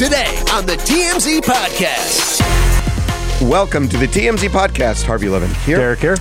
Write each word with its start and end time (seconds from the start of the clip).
Today 0.00 0.42
on 0.50 0.64
the 0.64 0.76
TMZ 0.76 1.40
Podcast. 1.42 2.40
Welcome 3.46 3.86
to 3.90 3.98
the 3.98 4.06
TMZ 4.06 4.48
podcast. 4.48 5.02
Harvey 5.04 5.28
Levin 5.28 5.52
here. 5.66 5.76
Derek 5.76 5.98
here. 5.98 6.16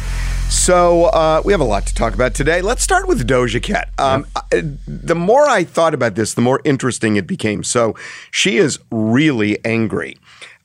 So 0.50 1.06
uh, 1.06 1.42
we 1.46 1.54
have 1.54 1.62
a 1.62 1.64
lot 1.66 1.88
to 1.88 1.96
talk 1.96 2.14
about 2.14 2.36
today. 2.36 2.62
Let's 2.62 2.84
start 2.84 3.08
with 3.08 3.26
Doja 3.26 3.64
Cat. 3.64 3.88
Um, 3.98 4.28
I- 4.36 4.64
The 4.86 5.16
more 5.16 5.48
I 5.48 5.64
thought 5.64 5.94
about 5.94 6.16
this, 6.16 6.34
the 6.34 6.42
more 6.42 6.60
interesting 6.66 7.16
it 7.16 7.26
became. 7.26 7.64
So 7.64 7.96
she 8.32 8.58
is 8.58 8.80
really 8.92 9.64
angry. 9.64 10.18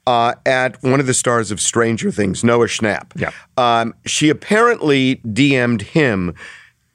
Uh, 0.09 0.35
at 0.45 0.83
one 0.83 0.99
of 0.99 1.07
the 1.07 1.15
stars 1.15 1.53
of 1.53 1.61
Stranger 1.61 2.11
Things, 2.11 2.43
Noah 2.43 2.67
Schnapp. 2.67 3.13
Yeah. 3.15 3.31
Um, 3.57 3.95
she 4.07 4.29
apparently 4.29 5.21
DM'd 5.25 5.83
him 5.83 6.35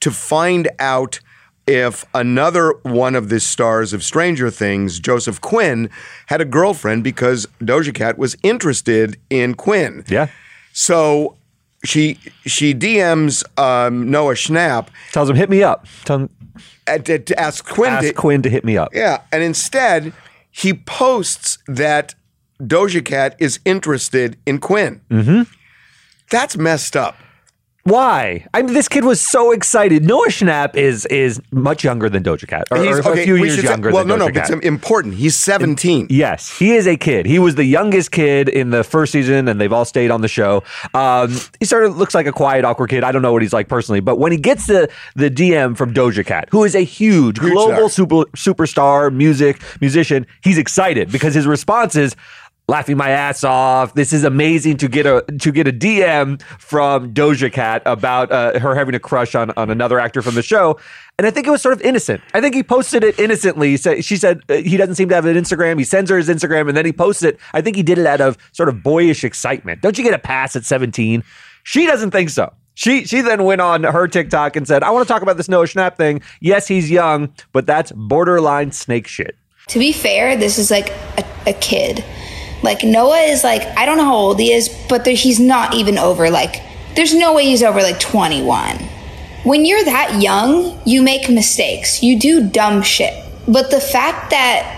to 0.01 0.11
find 0.11 0.67
out 0.79 1.21
if 1.69 2.03
another 2.15 2.73
one 2.81 3.13
of 3.13 3.29
the 3.29 3.39
stars 3.39 3.93
of 3.93 4.03
Stranger 4.03 4.49
Things, 4.49 4.99
Joseph 4.99 5.39
Quinn, 5.39 5.91
had 6.25 6.41
a 6.41 6.45
girlfriend 6.45 7.03
because 7.03 7.45
Doja 7.61 7.93
Cat 7.93 8.17
was 8.17 8.35
interested 8.41 9.17
in 9.29 9.53
Quinn. 9.53 10.03
Yeah. 10.07 10.29
So 10.73 11.37
she 11.85 12.19
she 12.47 12.73
DMs 12.73 13.43
um, 13.59 14.09
Noah 14.09 14.33
Schnapp 14.33 14.87
Tells 15.11 15.29
him, 15.29 15.35
hit 15.35 15.51
me 15.51 15.61
up. 15.61 15.85
Tell 16.05 16.21
him, 16.21 16.29
uh, 16.87 16.97
to, 16.97 17.19
to 17.19 17.39
ask 17.39 17.63
Quinn. 17.63 17.93
ask 17.93 18.07
to, 18.07 18.13
Quinn 18.13 18.41
to 18.41 18.49
hit 18.49 18.65
me 18.65 18.75
up. 18.75 18.89
Yeah, 18.91 19.21
and 19.31 19.43
instead 19.43 20.11
he 20.49 20.73
posts 20.73 21.59
that 21.67 22.15
Doja 22.59 23.05
Cat 23.05 23.35
is 23.37 23.59
interested 23.63 24.37
in 24.47 24.57
Quinn. 24.57 25.01
Mm-hmm. 25.11 25.43
That's 26.31 26.57
messed 26.57 26.97
up. 26.97 27.15
Why? 27.89 28.45
I 28.53 28.61
mean, 28.61 28.73
this 28.73 28.87
kid 28.87 29.03
was 29.03 29.19
so 29.19 29.51
excited. 29.51 30.03
Noah 30.05 30.27
Schnapp 30.29 30.75
is 30.75 31.05
is 31.07 31.41
much 31.51 31.83
younger 31.83 32.07
than 32.09 32.23
Doja 32.23 32.47
Cat, 32.47 32.67
or, 32.71 32.77
or 32.77 32.99
a 33.13 33.17
few 33.23 33.35
years 33.35 33.55
should 33.55 33.65
say- 33.65 33.69
younger 33.71 33.91
well, 33.91 34.05
no, 34.05 34.15
Doja 34.15 34.19
no, 34.19 34.25
Cat. 34.27 34.33
but 34.49 34.57
it's 34.57 34.65
important. 34.65 35.15
He's 35.15 35.35
17. 35.35 36.07
Yes, 36.09 36.55
he 36.57 36.73
is 36.73 36.87
a 36.87 36.95
kid. 36.97 37.25
He 37.25 37.39
was 37.39 37.55
the 37.55 37.63
youngest 37.65 38.11
kid 38.11 38.47
in 38.47 38.69
the 38.69 38.83
first 38.83 39.11
season, 39.11 39.47
and 39.47 39.59
they've 39.59 39.73
all 39.73 39.85
stayed 39.85 40.11
on 40.11 40.21
the 40.21 40.27
show. 40.27 40.63
Um, 40.93 41.35
he 41.59 41.65
sort 41.65 41.85
of 41.85 41.97
looks 41.97 42.13
like 42.13 42.27
a 42.27 42.31
quiet, 42.31 42.63
awkward 42.63 42.89
kid. 42.91 43.03
I 43.03 43.11
don't 43.11 43.21
know 43.21 43.33
what 43.33 43.41
he's 43.41 43.53
like 43.53 43.67
personally, 43.67 43.99
but 44.01 44.17
when 44.19 44.31
he 44.31 44.37
gets 44.37 44.67
the 44.67 44.89
the 45.15 45.29
DM 45.31 45.75
from 45.75 45.93
Doja 45.93 46.25
Cat, 46.25 46.47
who 46.51 46.63
is 46.63 46.75
a 46.75 46.81
huge, 46.83 47.39
Huge 47.39 47.51
global 47.53 47.89
star. 47.89 47.89
super 47.89 48.15
superstar 48.37 49.11
music 49.13 49.61
musician, 49.81 50.27
he's 50.43 50.57
excited 50.57 51.11
because 51.11 51.33
his 51.33 51.47
response 51.47 51.95
is. 51.95 52.15
Laughing 52.69 52.97
my 52.97 53.09
ass 53.09 53.43
off. 53.43 53.95
This 53.95 54.13
is 54.13 54.23
amazing 54.23 54.77
to 54.77 54.87
get 54.87 55.07
a 55.07 55.25
to 55.39 55.51
get 55.51 55.67
a 55.67 55.73
DM 55.73 56.39
from 56.59 57.15
Doja 57.15 57.51
Cat 57.51 57.81
about 57.87 58.31
uh, 58.31 58.59
her 58.59 58.75
having 58.75 58.93
a 58.93 58.99
crush 58.99 59.33
on 59.33 59.49
on 59.57 59.71
another 59.71 59.99
actor 59.99 60.21
from 60.21 60.35
the 60.35 60.43
show, 60.43 60.79
and 61.17 61.25
I 61.25 61.31
think 61.31 61.47
it 61.47 61.49
was 61.49 61.63
sort 61.63 61.73
of 61.73 61.81
innocent. 61.81 62.21
I 62.35 62.41
think 62.41 62.53
he 62.53 62.61
posted 62.61 63.03
it 63.03 63.17
innocently. 63.17 63.75
So 63.77 64.01
she 64.01 64.17
said 64.17 64.41
uh, 64.49 64.57
he 64.57 64.77
doesn't 64.77 64.95
seem 64.95 65.09
to 65.09 65.15
have 65.15 65.25
an 65.25 65.35
Instagram. 65.35 65.79
He 65.79 65.83
sends 65.83 66.11
her 66.11 66.17
his 66.17 66.29
Instagram 66.29 66.67
and 66.67 66.77
then 66.77 66.85
he 66.85 66.93
posts 66.93 67.23
it. 67.23 67.39
I 67.55 67.61
think 67.61 67.75
he 67.75 67.81
did 67.81 67.97
it 67.97 68.05
out 68.05 68.21
of 68.21 68.37
sort 68.51 68.69
of 68.69 68.83
boyish 68.83 69.23
excitement. 69.23 69.81
Don't 69.81 69.97
you 69.97 70.03
get 70.03 70.13
a 70.13 70.19
pass 70.19 70.55
at 70.55 70.63
17? 70.63 71.23
She 71.63 71.87
doesn't 71.87 72.11
think 72.11 72.29
so. 72.29 72.53
She 72.75 73.03
she 73.03 73.21
then 73.21 73.45
went 73.45 73.61
on 73.61 73.83
her 73.83 74.07
TikTok 74.07 74.55
and 74.55 74.67
said, 74.67 74.83
"I 74.83 74.91
want 74.91 75.07
to 75.07 75.11
talk 75.11 75.23
about 75.23 75.37
this 75.37 75.49
Noah 75.49 75.65
Schnapp 75.65 75.97
thing. 75.97 76.21
Yes, 76.39 76.67
he's 76.67 76.91
young, 76.91 77.33
but 77.51 77.65
that's 77.65 77.91
borderline 77.93 78.71
snake 78.73 79.07
shit." 79.07 79.35
To 79.69 79.79
be 79.79 79.91
fair, 79.91 80.37
this 80.37 80.59
is 80.59 80.69
like 80.69 80.89
a, 81.17 81.25
a 81.47 81.53
kid. 81.53 82.03
Like 82.61 82.83
Noah 82.83 83.21
is 83.21 83.43
like 83.43 83.63
I 83.77 83.85
don't 83.85 83.97
know 83.97 84.05
how 84.05 84.15
old 84.15 84.39
he 84.39 84.51
is, 84.51 84.69
but 84.89 85.05
there, 85.05 85.15
he's 85.15 85.39
not 85.39 85.73
even 85.73 85.97
over 85.97 86.29
like. 86.29 86.61
There's 86.95 87.13
no 87.13 87.33
way 87.33 87.45
he's 87.45 87.63
over 87.63 87.81
like 87.81 87.99
21. 87.99 88.77
When 89.43 89.63
you're 89.63 89.83
that 89.85 90.21
young, 90.21 90.77
you 90.85 91.01
make 91.01 91.29
mistakes. 91.29 92.03
You 92.03 92.19
do 92.19 92.49
dumb 92.49 92.81
shit. 92.81 93.13
But 93.47 93.71
the 93.71 93.79
fact 93.79 94.31
that 94.31 94.75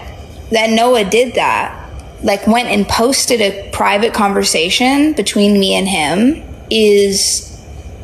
that 0.51 0.69
Noah 0.69 1.05
did 1.05 1.35
that, 1.35 1.89
like 2.23 2.45
went 2.45 2.67
and 2.67 2.87
posted 2.87 3.41
a 3.41 3.69
private 3.71 4.13
conversation 4.13 5.13
between 5.13 5.59
me 5.59 5.73
and 5.73 5.87
him, 5.87 6.43
is 6.69 7.47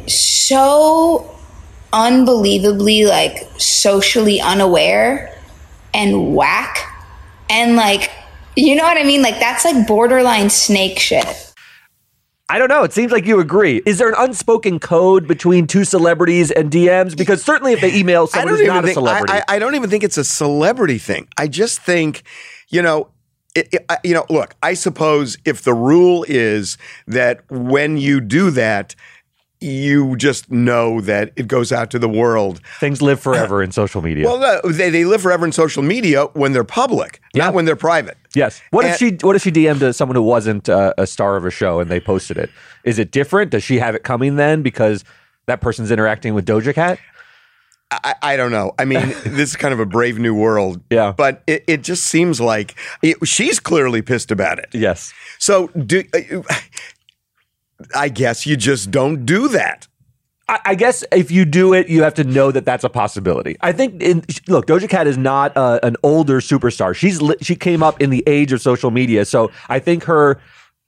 so 0.07 1.37
unbelievably 1.93 3.05
like 3.05 3.47
socially 3.57 4.41
unaware 4.41 5.33
and 5.93 6.35
whack 6.35 6.77
and 7.49 7.75
like 7.75 8.11
you 8.57 8.75
know 8.75 8.83
what 8.83 8.97
i 8.97 9.03
mean 9.03 9.21
like 9.21 9.39
that's 9.39 9.63
like 9.63 9.87
borderline 9.87 10.49
snake 10.49 10.99
shit 10.99 11.25
I 12.49 12.59
don't 12.59 12.69
know. 12.69 12.83
It 12.83 12.93
seems 12.93 13.11
like 13.11 13.25
you 13.25 13.41
agree. 13.41 13.81
Is 13.85 13.97
there 13.97 14.07
an 14.07 14.15
unspoken 14.17 14.79
code 14.79 15.27
between 15.27 15.67
two 15.67 15.83
celebrities 15.83 16.49
and 16.49 16.71
DMs? 16.71 17.17
Because 17.17 17.43
certainly, 17.43 17.73
if 17.73 17.81
they 17.81 17.93
email 17.93 18.21
I 18.23 18.25
someone 18.27 18.47
don't 18.53 18.57
who's 18.59 18.67
not 18.67 18.85
a 18.85 18.93
celebrity, 18.93 19.33
I, 19.33 19.37
I, 19.39 19.43
I 19.55 19.59
don't 19.59 19.75
even 19.75 19.89
think 19.89 20.05
it's 20.05 20.17
a 20.17 20.23
celebrity 20.23 20.97
thing. 20.97 21.27
I 21.37 21.49
just 21.49 21.81
think, 21.81 22.23
you 22.69 22.81
know, 22.81 23.09
it, 23.53 23.67
it- 23.73 23.85
I- 23.89 23.97
you 24.05 24.13
know, 24.13 24.25
look, 24.29 24.55
I 24.63 24.75
suppose 24.75 25.35
if 25.43 25.63
the 25.63 25.73
rule 25.73 26.23
is 26.29 26.77
that 27.05 27.41
when 27.51 27.97
you 27.97 28.21
do 28.21 28.49
that, 28.51 28.95
you 29.59 30.15
just 30.15 30.49
know 30.51 31.01
that 31.01 31.33
it 31.35 31.47
goes 31.49 31.71
out 31.73 31.89
to 31.91 31.99
the 31.99 32.07
world. 32.07 32.61
things 32.79 33.01
live 33.01 33.19
forever 33.19 33.61
in 33.61 33.71
social 33.71 34.01
media. 34.03 34.25
Well, 34.25 34.39
no, 34.63 34.71
they, 34.71 34.89
they 34.91 35.03
live 35.03 35.21
forever 35.21 35.43
in 35.45 35.51
social 35.51 35.81
media 35.83 36.25
when 36.33 36.53
they're 36.53 36.63
public, 36.63 37.19
Yeah. 37.33 37.45
not 37.45 37.55
when 37.55 37.65
they're 37.65 37.75
private. 37.75 38.17
Yes. 38.37 38.61
What 38.69 38.85
if 38.85 38.97
she 38.97 39.17
What 39.21 39.35
if 39.35 39.41
she 39.41 39.51
DM'd 39.51 39.79
to 39.79 39.93
someone 39.93 40.15
who 40.15 40.21
wasn't 40.21 40.69
uh, 40.69 40.93
a 40.97 41.07
star 41.07 41.35
of 41.35 41.45
a 41.45 41.51
show 41.51 41.79
and 41.79 41.89
they 41.89 41.99
posted 41.99 42.37
it? 42.37 42.49
Is 42.83 42.99
it 42.99 43.11
different? 43.11 43.51
Does 43.51 43.63
she 43.63 43.79
have 43.79 43.95
it 43.95 44.03
coming 44.03 44.35
then 44.35 44.61
because 44.61 45.03
that 45.47 45.59
person's 45.59 45.91
interacting 45.91 46.33
with 46.33 46.45
Doja 46.45 46.73
Cat? 46.73 46.99
I, 47.89 48.15
I 48.21 48.37
don't 48.37 48.51
know. 48.51 48.73
I 48.77 48.85
mean, 48.85 49.01
this 49.25 49.51
is 49.51 49.55
kind 49.55 49.73
of 49.73 49.79
a 49.79 49.85
brave 49.85 50.19
new 50.19 50.35
world. 50.35 50.81
Yeah. 50.89 51.13
But 51.15 51.41
it, 51.47 51.63
it 51.67 51.83
just 51.83 52.05
seems 52.05 52.39
like 52.39 52.75
it, 53.01 53.17
she's 53.25 53.59
clearly 53.59 54.01
pissed 54.01 54.29
about 54.29 54.59
it. 54.59 54.69
Yes. 54.73 55.13
So 55.39 55.67
do 55.69 56.03
uh, 56.13 56.41
I 57.95 58.09
guess 58.09 58.45
you 58.45 58.55
just 58.57 58.91
don't 58.91 59.25
do 59.25 59.47
that. 59.49 59.87
I, 60.49 60.75
guess 60.75 61.03
if 61.11 61.29
you 61.29 61.43
do 61.43 61.73
it, 61.73 61.89
you 61.89 62.03
have 62.03 62.13
to 62.15 62.23
know 62.23 62.51
that 62.51 62.63
that's 62.63 62.85
a 62.85 62.89
possibility. 62.89 63.57
I 63.59 63.73
think. 63.73 64.01
In, 64.01 64.23
look, 64.47 64.65
Doja 64.65 64.87
Cat 64.87 65.05
is 65.05 65.17
not 65.17 65.55
uh, 65.57 65.79
an 65.83 65.97
older 66.03 66.39
superstar. 66.39 66.95
She's 66.95 67.21
li- 67.21 67.35
she 67.41 67.55
came 67.55 67.83
up 67.83 68.01
in 68.01 68.11
the 68.11 68.23
age 68.27 68.53
of 68.53 68.61
social 68.61 68.89
media, 68.89 69.25
so 69.25 69.51
I 69.67 69.79
think 69.79 70.05
her 70.05 70.39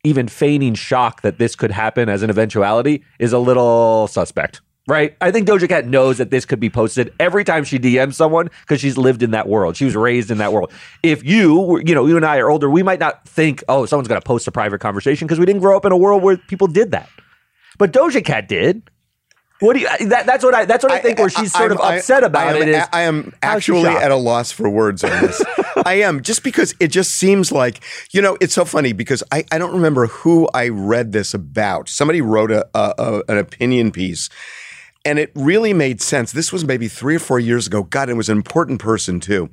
even 0.06 0.30
feigning 0.30 0.76
shock 0.76 1.22
that 1.24 1.40
this 1.40 1.56
could 1.56 1.72
happen 1.72 2.08
as 2.08 2.24
an 2.24 2.30
eventuality 2.30 3.04
is 3.20 3.34
a 3.34 3.40
little 3.40 4.08
suspect. 4.08 4.62
Right? 4.88 5.16
I 5.22 5.30
think 5.30 5.48
Doja 5.48 5.68
Cat 5.68 5.86
knows 5.86 6.18
that 6.18 6.32
this 6.32 6.46
could 6.46 6.60
be 6.60 6.70
posted 6.70 7.14
every 7.20 7.44
time 7.44 7.64
she 7.64 7.78
DMs 7.78 8.16
someone 8.16 8.50
because 8.62 8.80
she's 8.80 8.98
lived 8.98 9.22
in 9.22 9.32
that 9.32 9.48
world. 9.48 9.78
She 9.78 9.86
was 9.86 9.96
raised 9.96 10.32
in 10.32 10.40
that 10.40 10.52
world. 10.52 10.72
If 11.04 11.24
you, 11.24 11.80
you 11.86 11.94
know, 11.94 12.08
you 12.08 12.16
and 12.16 12.26
I 12.26 12.38
are 12.38 12.50
older, 12.50 12.68
we 12.68 12.82
might 12.82 13.00
not 13.00 13.28
think, 13.28 13.64
oh, 13.70 13.86
someone's 13.86 14.08
going 14.08 14.20
to 14.20 14.26
post 14.26 14.48
a 14.48 14.52
private 14.52 14.82
conversation 14.82 15.28
because 15.28 15.38
we 15.38 15.46
didn't 15.46 15.62
grow 15.62 15.78
up 15.78 15.86
in 15.86 15.92
a 15.92 15.98
world 15.98 16.24
where 16.24 16.38
people 16.38 16.66
did 16.66 16.90
that. 16.92 17.08
But 17.78 17.94
Doja 17.94 18.24
Cat 18.24 18.48
did. 18.48 18.89
What 19.62 19.74
do 19.74 19.80
you? 19.82 20.08
That, 20.08 20.26
that's 20.26 20.44
what 20.44 20.54
I. 20.54 20.66
That's 20.66 20.84
what 20.84 20.94
I 20.94 21.00
think. 21.00 21.20
Where 21.20 21.30
she's 21.30 21.52
sort 21.52 21.72
of 21.72 21.80
I'm- 21.82 21.94
I- 21.94 21.98
upset 21.98 22.24
about 22.24 22.56
I 22.56 22.60
it. 22.62 22.68
Is 22.70 22.86
I 22.94 23.02
am 23.02 23.34
actually 23.42 23.88
at 23.88 24.10
a 24.12 24.16
loss 24.16 24.52
for 24.52 24.70
words 24.70 25.04
on 25.04 25.12
this. 25.22 25.44
I 25.86 25.96
am 25.96 26.22
just 26.22 26.44
because 26.44 26.74
it 26.80 26.90
just 26.90 27.12
seems 27.16 27.52
like 27.52 27.82
you 28.12 28.22
know 28.22 28.38
it's 28.40 28.54
so 28.54 28.64
funny 28.66 28.94
because 28.94 29.22
I, 29.32 29.44
I 29.52 29.58
don't 29.58 29.74
remember 29.74 30.08
who 30.08 30.48
I 30.54 30.70
read 30.70 31.12
this 31.12 31.34
about. 31.34 31.90
Somebody 31.90 32.22
wrote 32.22 32.52
a, 32.52 32.68
a, 32.74 32.94
a 32.98 33.24
an 33.32 33.38
opinion 33.38 33.92
piece. 33.92 34.30
and 35.06 35.20
it 35.20 35.32
really 35.36 35.74
made 35.74 36.02
sense. 36.02 36.32
This 36.32 36.52
was 36.54 36.64
maybe 36.66 36.88
three 36.88 37.16
or 37.16 37.20
four 37.20 37.40
years 37.40 37.68
ago. 37.68 37.84
God, 37.84 38.10
it 38.10 38.16
was 38.16 38.30
an 38.30 38.38
important 38.38 38.80
person 38.80 39.20
too. 39.20 39.50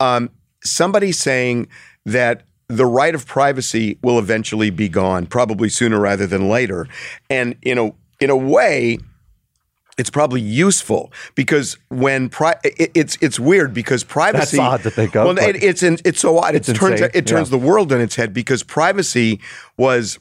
Um, 0.00 0.30
somebody 0.64 1.12
saying 1.12 1.68
that 2.04 2.42
the 2.68 2.86
right 2.86 3.14
of 3.14 3.26
privacy 3.26 3.98
will 4.02 4.18
eventually 4.18 4.70
be 4.70 4.88
gone, 4.88 5.26
probably 5.26 5.68
sooner 5.68 6.00
rather 6.00 6.26
than 6.26 6.48
later, 6.48 6.88
and 7.30 7.56
in 7.62 7.78
a 7.78 7.92
in 8.20 8.30
a 8.30 8.36
way, 8.36 8.98
it's 9.98 10.10
probably 10.10 10.40
useful 10.42 11.10
because 11.34 11.78
when 11.88 12.28
pri- 12.28 12.60
it, 12.64 12.90
it's 12.94 13.16
it's 13.20 13.40
weird 13.40 13.72
because 13.72 14.04
privacy 14.04 14.58
That's 14.58 14.68
odd 14.74 14.82
to 14.82 14.90
think 14.90 15.16
of, 15.16 15.24
Well, 15.26 15.38
it, 15.38 15.62
it's 15.62 15.82
in, 15.82 15.98
it's 16.04 16.20
so 16.20 16.38
odd. 16.38 16.54
it's 16.54 16.68
it 16.68 16.74
turns 16.76 17.00
insane, 17.00 17.10
it 17.14 17.26
turns 17.26 17.48
yeah. 17.50 17.58
the 17.58 17.66
world 17.66 17.92
on 17.92 18.00
its 18.00 18.14
head 18.16 18.32
because 18.34 18.62
privacy 18.62 19.40
was 19.76 20.18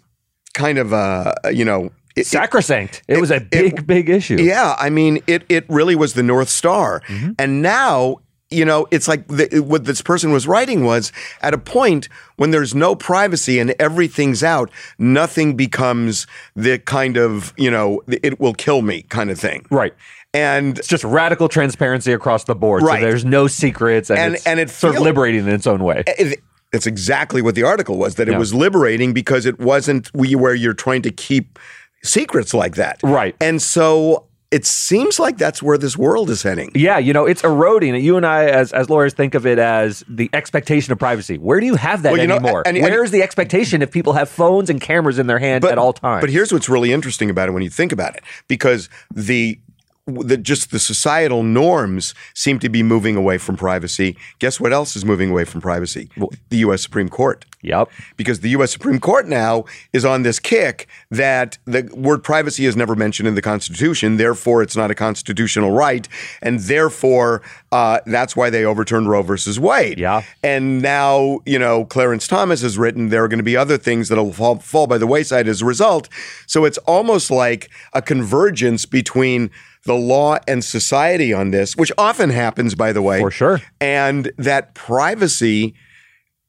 kind 0.54 0.78
of 0.78 0.94
uh 0.94 1.34
you 1.52 1.66
know 1.66 1.86
it- 2.16 2.22
it- 2.22 2.28
Sacrosanct. 2.28 3.02
It, 3.10 3.20
was 3.20 3.30
a 3.32 3.42
big, 3.42 3.86
big 3.86 4.10
issue. 4.10 4.38
yeah, 4.42 4.76
I 4.80 4.90
mean, 4.90 5.22
it 5.28 5.44
it 5.50 5.66
really 5.70 5.96
was 5.96 6.14
the 6.14 6.24
North 6.24 6.48
Star, 6.48 7.02
Mm-hmm. 7.10 7.32
and 7.38 7.62
now 7.62 8.20
you 8.52 8.64
know 8.66 8.88
it's 8.92 9.08
like 9.08 9.28
the, 9.28 9.60
what 9.66 9.86
this 9.86 10.02
person 10.02 10.32
was 10.32 10.48
writing 10.48 10.84
was 10.86 11.12
at 11.42 11.54
a 11.54 11.58
point 11.58 12.08
when 12.38 12.52
there's 12.52 12.76
no 12.76 12.96
privacy 12.96 13.60
and 13.60 13.74
everything's 13.80 14.44
out, 14.44 14.70
nothing 15.00 15.56
becomes 15.56 16.28
the 16.56 16.78
kind 16.80 17.18
of 17.18 17.54
you 17.58 17.72
know 17.72 18.02
it 18.08 18.40
will 18.40 18.54
kill 18.54 18.82
me 18.82 19.02
kind 19.04 19.30
of 19.30 19.40
thing, 19.40 19.66
Right. 19.72 19.94
And 20.34 20.78
It's 20.78 20.90
just 20.90 21.06
radical 21.06 21.48
transparency 21.48 22.12
across 22.12 22.44
the 22.44 22.56
board. 22.56 22.84
Right. 22.84 23.00
So 23.00 23.06
there's 23.08 23.24
no 23.24 23.48
secrets, 23.48 24.10
and 24.10 24.20
And- 24.20 24.36
it's 24.36 24.46
and 24.46 24.60
it 24.60 24.70
sort 24.70 24.96
of 24.98 25.02
liberating 25.02 25.48
in 25.48 25.54
its 25.54 25.66
own 25.66 25.82
way. 25.84 26.04
it, 26.08 26.40
that's 26.74 26.86
exactly 26.86 27.42
what 27.42 27.56
the 27.56 27.64
article 27.64 27.98
was. 27.98 28.16
That 28.16 28.28
it 28.28 28.34
Yeah. 28.34 28.38
was 28.40 28.54
liberating 28.54 29.14
because 29.14 29.46
it 29.46 29.60
wasn't 29.60 30.12
we 30.14 30.36
where 30.36 30.54
you're 30.54 30.74
trying 30.74 31.04
to 31.04 31.12
keep 31.12 31.58
secrets 32.04 32.54
like 32.54 32.76
that, 32.76 33.00
Right. 33.02 33.34
And 33.40 33.62
so 33.62 34.26
it 34.56 34.66
seems 34.66 35.20
like 35.20 35.38
that's 35.38 35.62
where 35.62 35.78
this 35.78 35.98
world 35.98 36.30
is 36.30 36.42
heading. 36.42 36.72
Yeah, 36.74 36.98
you 36.98 37.12
know, 37.12 37.26
it's 37.26 37.44
eroding. 37.44 37.94
You 37.96 38.16
and 38.16 38.26
I, 38.26 38.46
as 38.46 38.72
as 38.72 38.90
lawyers, 38.90 39.14
think 39.14 39.36
of 39.36 39.46
it 39.46 39.60
as 39.60 40.04
the 40.08 40.30
expectation 40.32 40.94
of 40.94 40.98
privacy. 41.00 41.38
Where 41.38 41.60
do 41.60 41.66
you 41.66 41.76
have 41.76 42.04
that 42.04 42.14
Well, 42.14 42.22
you 42.22 42.28
know, 42.28 42.38
anymore? 42.38 42.64
and- 42.66 42.78
and- 42.78 42.84
Where 42.86 43.04
is 43.04 43.12
the 43.12 43.22
expectation 43.22 43.82
if 43.82 43.92
people 43.92 44.14
have 44.14 44.30
phones 44.30 44.70
and 44.70 44.80
cameras 44.80 45.20
in 45.20 45.28
their 45.28 45.40
hand 45.40 45.66
at 45.66 45.78
all 45.78 45.92
times? 45.92 46.22
But 46.22 46.30
here's 46.30 46.54
what's 46.54 46.70
really 46.70 46.94
interesting 46.94 47.30
about 47.30 47.50
it 47.50 47.52
when 47.52 47.64
you 47.64 47.70
think 47.70 47.92
about 47.92 48.16
it, 48.16 48.24
because 48.48 48.88
the 49.14 49.60
the 50.08 50.38
just 50.38 50.72
the 50.72 50.80
societal 50.80 51.42
norms 51.42 52.14
seem 52.34 52.60
to 52.60 52.70
be 52.70 52.84
moving 52.84 53.16
away 53.16 53.38
from 53.38 53.58
privacy. 53.58 54.16
Guess 54.40 54.60
what 54.60 54.72
else 54.72 54.96
is 54.96 55.04
moving 55.04 55.32
away 55.32 55.46
from 55.46 55.62
privacy? 55.62 56.10
The 56.50 56.58
U.S. 56.58 56.84
Supreme 56.84 57.10
Court. 57.10 57.46
Yep. 57.64 57.90
Because 58.16 58.42
the 58.42 58.50
U.S. 58.50 58.72
Supreme 58.72 59.00
Court 59.00 59.28
now 59.28 59.66
is 59.92 60.06
on 60.06 60.22
this 60.22 60.40
kick 60.40 60.88
that 61.10 61.58
the 61.66 61.90
word 61.96 62.24
privacy 62.24 62.68
is 62.68 62.76
never 62.76 62.96
mentioned 62.96 63.28
in 63.28 63.34
the 63.34 63.42
Constitution, 63.42 64.18
therefore 64.18 64.62
it's 64.62 64.76
not 64.76 64.92
a 64.92 64.96
constitutional 64.96 65.72
right, 65.72 66.08
and 66.44 66.60
therefore 66.60 67.42
uh, 67.72 68.00
that's 68.06 68.36
why 68.36 68.52
they 68.52 68.64
overturned 68.64 69.10
Roe 69.10 69.24
versus 69.24 69.60
Wade. 69.60 69.98
Yeah. 69.98 70.22
And 70.44 70.84
now, 70.84 71.40
you 71.48 71.58
know, 71.58 71.86
Clarence 71.86 72.28
Thomas 72.28 72.62
has 72.62 72.78
written 72.78 73.10
there 73.10 73.24
are 73.24 73.28
going 73.28 73.40
to 73.40 73.44
be 73.44 73.58
other 73.58 73.80
things 73.80 74.10
that'll 74.10 74.34
fall, 74.34 74.60
fall 74.60 74.86
by 74.86 75.00
the 75.00 75.08
wayside 75.08 75.48
as 75.48 75.64
a 75.64 75.66
result. 75.66 76.08
So 76.46 76.66
it's 76.66 76.78
almost 76.80 77.32
like 77.32 77.72
a 77.94 78.02
convergence 78.04 78.86
between 78.86 79.50
the 79.86 79.94
law 79.96 80.38
and 80.48 80.64
society 80.64 81.32
on 81.34 81.52
this, 81.52 81.76
which 81.76 81.92
often 81.98 82.30
happens, 82.32 82.76
by 82.76 82.92
the 82.92 83.02
way. 83.02 83.20
For 83.20 83.32
sure. 83.32 83.62
And 83.80 84.32
that 84.38 84.74
privacy, 84.74 85.76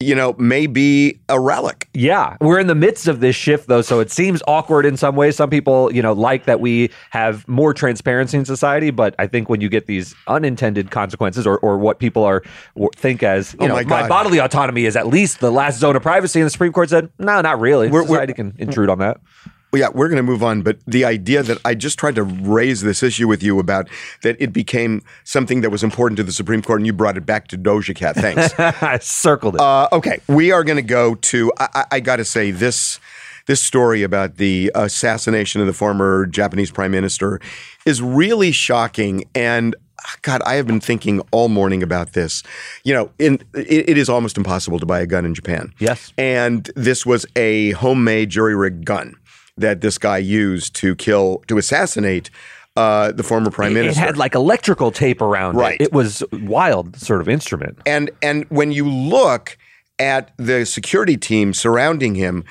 you 0.01 0.15
know, 0.15 0.35
may 0.39 0.67
be 0.67 1.21
a 1.29 1.39
relic. 1.41 1.89
Yeah, 1.95 2.37
we're 2.41 2.59
in 2.59 2.67
the 2.67 2.75
midst 2.75 3.09
of 3.09 3.21
this 3.21 3.37
shift, 3.37 3.69
though, 3.69 3.83
so 3.83 4.01
it 4.01 4.11
seems 4.11 4.43
awkward 4.47 4.85
in 4.87 4.97
some 4.97 5.17
ways. 5.17 5.37
Some 5.37 5.49
people, 5.51 5.93
you 5.93 6.03
know, 6.03 6.13
like 6.13 6.45
that 6.45 6.61
we 6.61 6.91
have 7.11 7.47
more 7.49 7.73
transparency 7.75 8.37
in 8.39 8.45
society, 8.45 8.91
but 8.91 9.15
I 9.19 9.27
think 9.27 9.49
when 9.49 9.61
you 9.61 9.69
get 9.69 9.87
these 9.87 10.15
unintended 10.29 10.91
consequences, 10.91 11.47
or, 11.47 11.59
or 11.59 11.79
what 11.79 11.99
people 11.99 12.25
are 12.25 12.43
think 12.97 13.23
as, 13.23 13.53
you 13.55 13.59
Oh 13.61 13.67
know, 13.69 13.75
my 13.77 13.85
my, 13.85 14.09
bodily 14.09 14.39
autonomy 14.39 14.85
is 14.87 14.97
at 14.97 15.07
least 15.07 15.41
the 15.41 15.51
last 15.53 15.79
zone 15.79 15.97
of 15.97 16.03
privacy, 16.03 16.41
and 16.41 16.47
the 16.47 16.51
Supreme 16.51 16.73
Court 16.73 16.91
said, 16.91 17.11
no, 17.19 17.41
not 17.41 17.59
really. 17.61 17.89
We're- 17.89 18.05
we're- 18.05 18.17
society 18.17 18.33
can 18.35 18.55
intrude 18.59 18.91
on 18.91 18.99
that. 18.99 19.19
Yeah, 19.75 19.89
we're 19.93 20.09
going 20.09 20.17
to 20.17 20.23
move 20.23 20.43
on. 20.43 20.63
But 20.63 20.79
the 20.87 21.05
idea 21.05 21.43
that 21.43 21.59
I 21.65 21.75
just 21.75 21.99
tried 21.99 22.15
to 22.17 22.23
raise 22.23 22.83
this 22.83 23.03
issue 23.03 23.29
with 23.29 23.43
you 23.43 23.59
about 23.59 23.89
that 24.23 24.37
it 24.39 24.53
became 24.53 25.03
something 25.25 25.61
that 25.61 25.71
was 25.71 25.83
important 25.83 26.17
to 26.19 26.23
the 26.23 26.33
Supreme 26.33 26.63
Court, 26.63 26.81
and 26.81 26.87
you 26.87 26.93
brought 26.93 27.17
it 27.17 27.27
back 27.27 27.49
to 27.49 27.59
Doja 27.59 27.95
Cat. 27.95 28.17
Thanks. 28.17 28.59
I 28.83 28.99
circled 28.99 29.57
it. 29.57 29.61
Uh, 29.61 29.89
okay, 29.93 30.21
we 30.29 30.53
are 30.53 30.65
going 30.65 30.77
to 30.77 30.83
go 30.83 31.15
to. 31.17 31.53
I, 31.59 31.85
I, 31.93 32.01
got 32.01 32.17
to 32.17 32.25
say 32.25 32.51
this. 32.51 33.01
This 33.47 33.63
story 33.63 34.03
about 34.03 34.39
the 34.39 34.73
assassination 34.75 35.61
of 35.61 35.69
the 35.69 35.73
former 35.73 36.27
Japanese 36.27 36.73
prime 36.73 36.91
minister 36.91 37.41
is 37.85 38.03
really 38.03 38.51
shocking, 38.51 39.23
and 39.37 39.77
God, 40.23 40.43
I 40.45 40.55
have 40.55 40.67
been 40.67 40.81
thinking 40.81 41.21
all 41.31 41.49
morning 41.49 41.81
about 41.83 42.13
this. 42.13 42.43
You 42.83 42.95
know, 42.95 43.11
in 43.21 43.35
it, 43.55 43.91
it 43.91 43.99
is 43.99 44.09
almost 44.09 44.37
impossible 44.37 44.81
to 44.81 44.87
buy 44.87 45.01
a 45.01 45.07
gun 45.07 45.25
in 45.25 45.33
Japan. 45.33 45.73
Yes. 45.79 46.13
and 46.19 46.69
this 46.75 47.07
was 47.07 47.25
a 47.37 47.71
homemade 47.73 48.31
jury-rigged 48.31 48.85
gun 48.85 49.15
that 49.57 49.81
this 49.81 49.99
guy 49.99 50.19
used 50.19 50.75
to 50.77 50.95
kill 50.97 51.43
to 51.49 51.59
assassinate 51.59 52.31
uh, 52.77 53.11
the 53.13 53.23
former 53.23 53.51
prime 53.51 53.73
it 53.73 53.81
minister. 53.81 54.03
It 54.03 54.07
had 54.07 54.17
like 54.19 54.35
electrical 54.35 54.91
tape 54.91 55.23
around 55.23 55.57
Right. 55.57 55.81
it. 55.81 55.85
It 55.85 55.93
was 55.93 56.23
wild 56.33 56.97
sort 56.97 57.21
of 57.23 57.29
instrument. 57.29 57.79
and 57.87 58.11
and 58.23 58.45
when 58.51 58.71
you 58.73 58.89
look 58.89 59.57
at 59.99 60.31
the 60.37 60.67
security 60.67 61.17
team 61.17 61.55
surrounding 61.55 62.15
him 62.17 62.45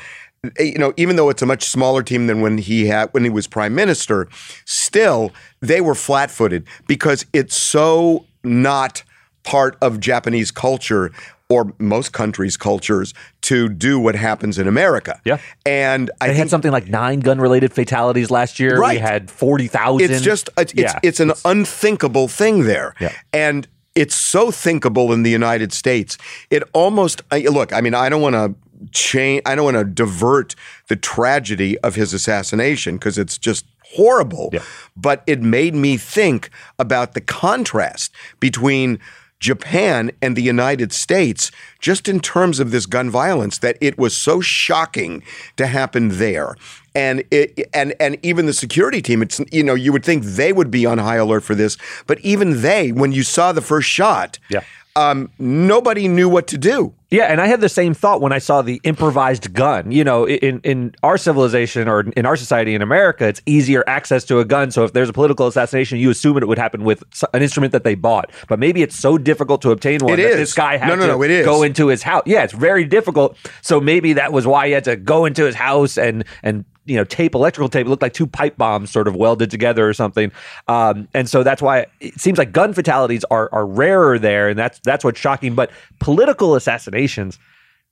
eh, 0.58 0.64
you 0.64 0.80
know 0.80 0.94
even 0.98 1.16
though 1.16 1.30
it's 1.30 1.44
a 1.44 1.46
much 1.46 1.64
smaller 1.64 2.02
team 2.02 2.26
than 2.26 2.42
when 2.42 2.58
he 2.58 2.88
had 2.88 3.08
when 3.14 3.24
he 3.24 3.30
was 3.30 3.46
prime 3.46 3.76
minister 3.76 4.28
still 4.66 5.32
they 5.62 5.80
were 5.80 5.94
flat-footed 5.94 6.66
because 6.88 7.24
it's 7.34 7.56
so 7.56 8.26
not 8.44 9.04
part 9.44 9.78
of 9.80 10.00
Japanese 10.00 10.50
culture 10.50 11.12
or 11.50 11.74
most 11.78 12.12
countries' 12.12 12.58
cultures 12.58 13.14
to 13.42 13.70
do 13.70 14.00
what 14.00 14.16
happens 14.16 14.58
in 14.58 14.68
America. 14.68 15.22
Yeah. 15.26 15.38
And 15.66 16.10
I 16.20 16.30
had 16.30 16.50
something 16.50 16.72
like 16.72 16.88
nine 16.88 17.20
gun 17.20 17.40
related 17.40 17.72
fatalities 17.72 18.32
last 18.32 18.60
year. 18.60 18.80
Right. 18.80 18.96
We 18.96 19.00
had 19.02 19.30
40,000. 19.30 20.10
it's 20.12 20.22
just 20.24 20.50
it's 20.58 20.74
it's, 20.74 20.82
Yeah. 20.82 21.00
it's 21.04 21.20
an 21.20 21.34
unthinkable 21.44 22.28
thing 22.28 22.64
there 22.66 22.96
Yeah. 23.00 23.12
and 23.32 23.68
it's 23.94 24.16
so 24.16 24.52
thinkable 24.52 25.14
in 25.14 25.24
the 25.24 25.30
united 25.30 25.72
states 25.72 26.18
it 26.50 26.64
almost 26.74 27.22
I, 27.32 27.40
look 27.44 27.72
i 27.72 27.80
mean 27.80 27.94
i 27.96 28.10
don't 28.10 28.22
want 28.22 28.36
to 28.36 28.54
change 28.92 29.42
i 29.46 29.56
don't 29.56 29.64
want 29.64 29.78
to 29.78 29.86
divert 29.86 30.54
the 30.90 30.98
tragedy 30.98 31.78
of 31.80 31.96
his 31.96 32.14
assassination 32.14 32.96
because 32.98 33.18
it's 33.18 33.38
just 33.38 33.66
horrible 33.96 34.50
Yeah. 34.52 34.64
but 34.98 35.24
it 35.28 35.42
made 35.42 35.76
me 35.76 35.96
think 35.98 36.50
about 36.78 37.14
the 37.14 37.22
contrast 37.22 38.12
between 38.42 39.00
Japan 39.40 40.12
and 40.22 40.36
the 40.36 40.42
United 40.42 40.94
States, 40.94 41.52
just 41.80 42.08
in 42.08 42.20
terms 42.20 42.60
of 42.60 42.72
this 42.72 42.86
gun 42.86 43.10
violence, 43.10 43.58
that 43.60 43.78
it 43.82 43.98
was 43.98 44.16
so 44.16 44.42
shocking 44.42 45.24
to 45.58 45.68
happen 45.68 46.18
there. 46.18 46.56
And 46.94 47.24
it, 47.30 47.70
and 47.74 47.94
and 48.00 48.18
even 48.24 48.46
the 48.46 48.54
security 48.54 49.02
team, 49.02 49.22
it's 49.22 49.42
you 49.52 49.64
know 49.64 49.76
you 49.76 49.92
would 49.92 50.06
think 50.06 50.24
they 50.24 50.54
would 50.54 50.72
be 50.72 50.86
on 50.86 50.98
high 50.98 51.18
alert 51.18 51.44
for 51.44 51.54
this, 51.54 51.78
but 52.08 52.20
even 52.22 52.62
they, 52.62 52.92
when 52.92 53.12
you 53.12 53.24
saw 53.24 53.52
the 53.52 53.62
first 53.62 53.90
shot, 53.90 54.40
Yeah. 54.50 54.62
Um, 54.96 55.30
nobody 55.40 56.08
knew 56.08 56.30
what 56.30 56.48
to 56.48 56.58
do. 56.58 56.94
Yeah, 57.12 57.26
and 57.26 57.40
I 57.40 57.48
had 57.48 57.62
the 57.62 57.70
same 57.70 57.94
thought 57.94 58.20
when 58.20 58.34
I 58.34 58.40
saw 58.40 58.62
the 58.62 58.82
improvised 58.84 59.54
gun. 59.54 59.92
You 59.92 60.04
know, 60.04 60.28
in 60.28 60.60
in 60.64 60.94
our 61.04 61.18
civilization 61.18 61.88
or 61.88 62.02
in 62.02 62.26
our 62.26 62.36
society 62.36 62.74
in 62.76 62.82
America, 62.82 63.26
it's 63.28 63.42
easier 63.46 63.84
access 63.88 64.24
to 64.26 64.40
a 64.40 64.46
gun. 64.46 64.72
So 64.72 64.84
if 64.84 64.94
there's 64.94 65.08
a 65.10 65.14
political 65.14 65.48
assassination, 65.48 65.98
you 66.00 66.10
assume 66.10 66.38
it 66.38 66.48
would 66.48 66.58
happen 66.58 66.84
with 66.84 67.04
an 67.34 67.42
instrument 67.42 67.72
that 67.74 67.84
they 67.84 67.96
bought. 67.96 68.32
But 68.48 68.60
maybe 68.60 68.82
it's 68.82 68.98
so 68.98 69.18
difficult 69.18 69.62
to 69.62 69.72
obtain 69.72 70.00
one 70.04 70.14
It 70.14 70.24
that 70.24 70.32
is. 70.32 70.36
this 70.38 70.54
guy 70.54 70.78
had 70.78 70.88
No, 70.90 70.96
no, 70.96 71.02
to 71.02 71.08
no, 71.14 71.22
it 71.24 71.32
is. 71.32 71.46
go 71.46 71.64
into 71.64 71.88
his 71.88 72.04
house. 72.04 72.24
Yeah, 72.26 72.44
it's 72.44 72.54
very 72.54 72.84
difficult. 72.86 73.38
So 73.62 73.80
maybe 73.80 74.14
that 74.14 74.34
was 74.34 74.46
why 74.48 74.68
he 74.68 74.74
had 74.74 74.84
to 74.86 74.96
go 74.96 75.26
into 75.26 75.46
his 75.46 75.56
house 75.56 75.98
and 75.98 76.26
and 76.44 76.66
you 76.86 76.96
know 76.96 77.04
tape 77.04 77.36
electrical 77.36 77.68
tape 77.70 77.86
it 77.88 77.90
looked 77.90 78.02
like 78.02 78.14
two 78.14 78.28
pipe 78.28 78.58
bombs 78.58 78.92
sort 78.92 79.08
of 79.08 79.16
welded 79.16 79.50
together 79.52 79.88
or 79.88 79.94
something 79.94 80.32
um, 80.68 81.08
and 81.14 81.30
so 81.30 81.44
that's 81.44 81.62
why 81.62 81.86
it 82.00 82.20
seems 82.20 82.38
like 82.38 82.52
gun 82.52 82.74
fatalities 82.74 83.24
are 83.32 83.50
are 83.52 83.66
rarer 83.66 84.20
there 84.20 84.50
and 84.50 84.58
that's 84.60 84.80
that's 84.84 85.04
what's 85.04 85.20
shocking 85.20 85.56
but 85.56 85.72
political 86.00 86.56
assassinations 86.56 87.40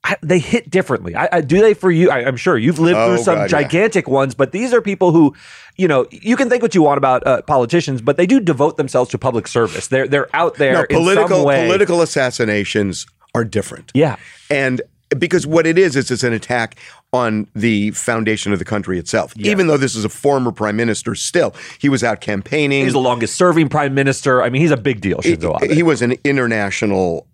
I, 0.05 0.17
they 0.21 0.39
hit 0.39 0.69
differently. 0.69 1.15
I, 1.15 1.29
I, 1.31 1.39
do 1.39 1.61
they 1.61 1.73
for 1.73 1.89
you? 1.89 2.09
I, 2.11 2.25
I'm 2.25 2.35
sure 2.35 2.57
you've 2.57 2.77
lived 2.77 2.97
Oh, 2.97 3.07
through 3.15 3.23
some 3.23 3.35
God, 3.35 3.41
yeah. 3.43 3.47
gigantic 3.61 4.05
ones, 4.09 4.35
but 4.35 4.51
these 4.51 4.73
are 4.73 4.81
people 4.81 5.13
who, 5.13 5.33
you 5.77 5.87
know, 5.87 6.05
you 6.11 6.35
can 6.35 6.49
think 6.49 6.61
what 6.61 6.75
you 6.75 6.81
want 6.81 6.97
about 6.97 7.25
uh, 7.25 7.41
politicians, 7.43 8.01
but 8.01 8.17
they 8.17 8.25
do 8.25 8.41
devote 8.41 8.75
themselves 8.75 9.09
to 9.11 9.17
public 9.17 9.47
service. 9.47 9.87
They're 9.87 10.05
they're 10.09 10.27
out 10.35 10.55
there 10.55 10.73
No, 10.73 10.85
political 10.89 11.43
political 11.45 12.01
assassinations 12.01 13.07
are 13.33 13.45
different. 13.45 13.91
Yeah. 13.93 14.17
and 14.49 14.81
because 15.17 15.47
what 15.47 15.65
it 15.65 15.77
is 15.77 15.95
is 15.95 16.11
it's 16.11 16.23
an 16.23 16.33
attack 16.33 16.75
on 17.13 17.47
the 17.53 17.91
foundation 17.91 18.51
of 18.51 18.59
the 18.59 18.65
country 18.65 18.97
itself. 18.97 19.33
Even 19.37 19.67
though 19.67 19.77
this 19.77 19.95
is 19.95 20.03
a 20.03 20.09
former 20.09 20.51
prime 20.51 20.75
minister, 20.75 21.13
still 21.15 21.53
he 21.79 21.87
was 21.87 22.03
out 22.03 22.19
campaigning. 22.19 22.83
He's 22.83 22.93
the 22.93 22.99
longest 22.99 23.35
serving 23.35 23.69
prime 23.69 23.93
minister. 23.93 24.41
I 24.41 24.49
mean, 24.49 24.61
he's 24.61 24.71
a 24.71 24.77
big 24.77 24.99
deal. 24.99 25.19
Shinzo 25.19 25.61
Abe. 25.61 25.69
he, 25.69 25.75
he 25.77 25.83
was 25.83 26.01
an 26.01 26.15
international 26.23 27.27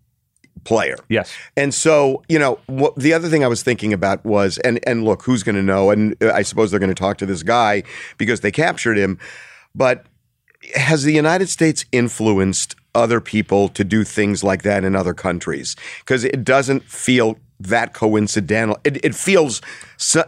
player. 0.66 0.98
Yes. 1.08 1.34
And 1.56 1.74
so, 1.74 2.24
you 2.28 2.38
know, 2.38 2.60
what, 2.68 2.96
the 2.98 3.14
other 3.14 3.30
thing 3.30 3.44
I 3.44 3.48
was 3.48 3.64
thinking 3.64 3.94
about 3.94 4.24
was, 4.26 4.58
and 4.60 4.80
and 4.86 5.06
look, 5.06 5.24
who's 5.24 5.44
going 5.44 5.56
to 5.56 5.64
know? 5.64 5.90
And 5.90 6.22
uh, 6.22 6.32
I 6.32 6.42
suppose 6.42 6.72
they're 6.72 6.80
going 6.80 6.94
to 6.94 6.96
talk 6.96 7.18
to 7.20 7.26
this 7.26 7.44
guy 7.44 7.84
because 8.18 8.42
they 8.42 8.52
captured 8.52 8.98
him. 8.98 9.18
But 9.74 10.06
has 10.76 11.04
the 11.04 11.14
United 11.14 11.48
States 11.48 11.86
influenced 11.94 12.76
other 12.94 13.22
people 13.22 13.70
to 13.70 13.84
do 13.86 14.04
things 14.04 14.44
like 14.44 14.64
that 14.64 14.84
in 14.84 14.96
other 14.96 15.14
countries? 15.14 15.76
Because 16.00 16.26
it 16.26 16.44
doesn't 16.44 16.84
feel 16.84 17.38
that 17.60 17.94
coincidental. 17.94 18.78
It, 18.84 19.04
it 19.04 19.16
feels 19.16 19.62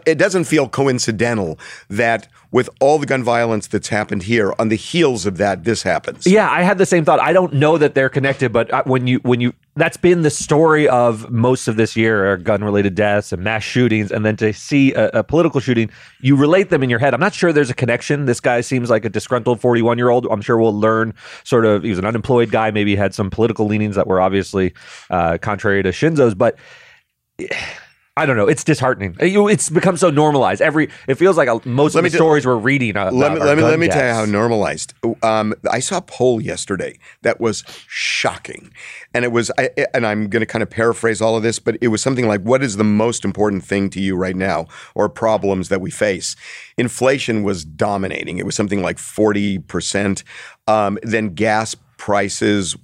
it 0.06 0.18
doesn't 0.18 0.44
feel 0.44 0.68
coincidental 0.68 1.58
that 1.88 2.28
with 2.52 2.68
all 2.80 2.98
the 2.98 3.06
gun 3.06 3.24
violence 3.24 3.66
that's 3.66 3.88
happened 3.88 4.24
here, 4.24 4.54
on 4.58 4.68
the 4.68 4.76
heels 4.76 5.24
of 5.24 5.38
that, 5.38 5.64
this 5.64 5.82
happens. 5.82 6.26
Yeah, 6.26 6.50
I 6.50 6.62
had 6.62 6.76
the 6.76 6.84
same 6.84 7.02
thought. 7.02 7.18
I 7.18 7.32
don't 7.32 7.54
know 7.54 7.78
that 7.78 7.94
they're 7.94 8.10
connected, 8.10 8.52
but 8.52 8.70
uh, 8.72 8.82
when 8.84 9.06
you 9.06 9.18
when 9.20 9.40
you 9.40 9.54
that's 9.74 9.96
been 9.96 10.20
the 10.20 10.30
story 10.30 10.86
of 10.86 11.30
most 11.30 11.66
of 11.66 11.76
this 11.76 11.96
year 11.96 12.30
are 12.30 12.36
gun 12.36 12.62
related 12.62 12.94
deaths 12.94 13.32
and 13.32 13.42
mass 13.42 13.62
shootings, 13.62 14.12
and 14.12 14.26
then 14.26 14.36
to 14.36 14.52
see 14.52 14.92
a, 14.92 15.08
a 15.08 15.24
political 15.24 15.60
shooting, 15.60 15.90
you 16.20 16.36
relate 16.36 16.68
them 16.68 16.82
in 16.82 16.90
your 16.90 16.98
head. 16.98 17.14
I'm 17.14 17.20
not 17.20 17.32
sure 17.32 17.54
there's 17.54 17.70
a 17.70 17.74
connection. 17.74 18.26
This 18.26 18.40
guy 18.40 18.60
seems 18.60 18.90
like 18.90 19.06
a 19.06 19.08
disgruntled 19.08 19.62
41 19.62 19.96
year 19.96 20.10
old. 20.10 20.26
I'm 20.30 20.42
sure 20.42 20.58
we'll 20.58 20.78
learn 20.78 21.14
sort 21.44 21.64
of 21.64 21.82
he 21.82 21.88
was 21.88 21.98
an 21.98 22.04
unemployed 22.04 22.50
guy, 22.50 22.70
maybe 22.70 22.94
had 22.94 23.14
some 23.14 23.30
political 23.30 23.64
leanings 23.66 23.96
that 23.96 24.06
were 24.06 24.20
obviously 24.20 24.74
uh, 25.08 25.38
contrary 25.38 25.82
to 25.82 25.88
Shinzo's, 25.90 26.34
but. 26.34 26.58
I 28.14 28.26
don't 28.26 28.36
know. 28.36 28.46
It's 28.46 28.62
disheartening. 28.62 29.16
It's 29.20 29.70
become 29.70 29.96
so 29.96 30.10
normalized. 30.10 30.60
Every 30.60 30.90
it 31.08 31.14
feels 31.14 31.38
like 31.38 31.48
a, 31.48 31.66
most 31.66 31.94
Let 31.94 32.04
of 32.04 32.12
the 32.12 32.16
stories 32.18 32.44
we're 32.44 32.56
reading. 32.56 32.92
Let 32.92 33.12
me 33.12 33.40
let 33.40 33.56
me 33.56 33.62
let 33.62 33.78
me 33.78 33.88
tell 33.88 34.06
you 34.06 34.12
how 34.12 34.26
normalized. 34.26 34.92
Um, 35.22 35.54
I 35.70 35.78
saw 35.78 35.96
a 35.96 36.02
poll 36.02 36.38
yesterday 36.38 36.98
that 37.22 37.40
was 37.40 37.64
shocking, 37.88 38.70
and 39.14 39.24
it 39.24 39.32
was. 39.32 39.50
I, 39.56 39.70
and 39.94 40.06
I'm 40.06 40.28
going 40.28 40.40
to 40.40 40.46
kind 40.46 40.62
of 40.62 40.68
paraphrase 40.68 41.22
all 41.22 41.38
of 41.38 41.42
this, 41.42 41.58
but 41.58 41.78
it 41.80 41.88
was 41.88 42.02
something 42.02 42.28
like, 42.28 42.42
"What 42.42 42.62
is 42.62 42.76
the 42.76 42.84
most 42.84 43.24
important 43.24 43.64
thing 43.64 43.88
to 43.90 44.00
you 44.00 44.14
right 44.14 44.36
now, 44.36 44.66
or 44.94 45.08
problems 45.08 45.70
that 45.70 45.80
we 45.80 45.90
face?" 45.90 46.36
Inflation 46.76 47.44
was 47.44 47.64
dominating. 47.64 48.36
It 48.36 48.44
was 48.44 48.54
something 48.54 48.82
like 48.82 48.98
forty 48.98 49.58
percent. 49.58 50.22
Um, 50.66 50.98
then 51.02 51.34
gas 51.34 51.74
prices 52.06 52.76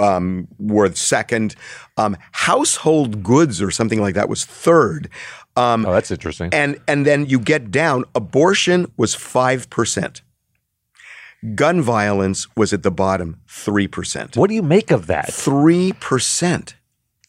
um, 0.00 0.48
were 0.58 0.90
second. 0.94 1.54
Um, 1.96 2.16
household 2.32 3.22
goods 3.22 3.62
or 3.62 3.70
something 3.70 4.00
like 4.00 4.16
that 4.16 4.28
was 4.28 4.44
third. 4.44 5.08
Um, 5.56 5.86
Oh, 5.86 5.92
that's 5.92 6.10
interesting. 6.10 6.50
and 6.52 6.78
and 6.88 7.06
then 7.06 7.26
you 7.26 7.38
get 7.38 7.70
down. 7.70 8.04
Abortion 8.14 8.90
was 8.96 9.14
five 9.14 9.70
percent. 9.70 10.22
Gun 11.54 11.80
violence 11.80 12.48
was 12.56 12.72
at 12.72 12.82
the 12.82 12.90
bottom, 12.90 13.40
three 13.48 13.86
percent. 13.88 14.36
What 14.36 14.48
do 14.48 14.54
you 14.54 14.62
make 14.62 14.90
of 14.90 15.06
that? 15.06 15.32
Three 15.32 15.92
percent. 15.94 16.74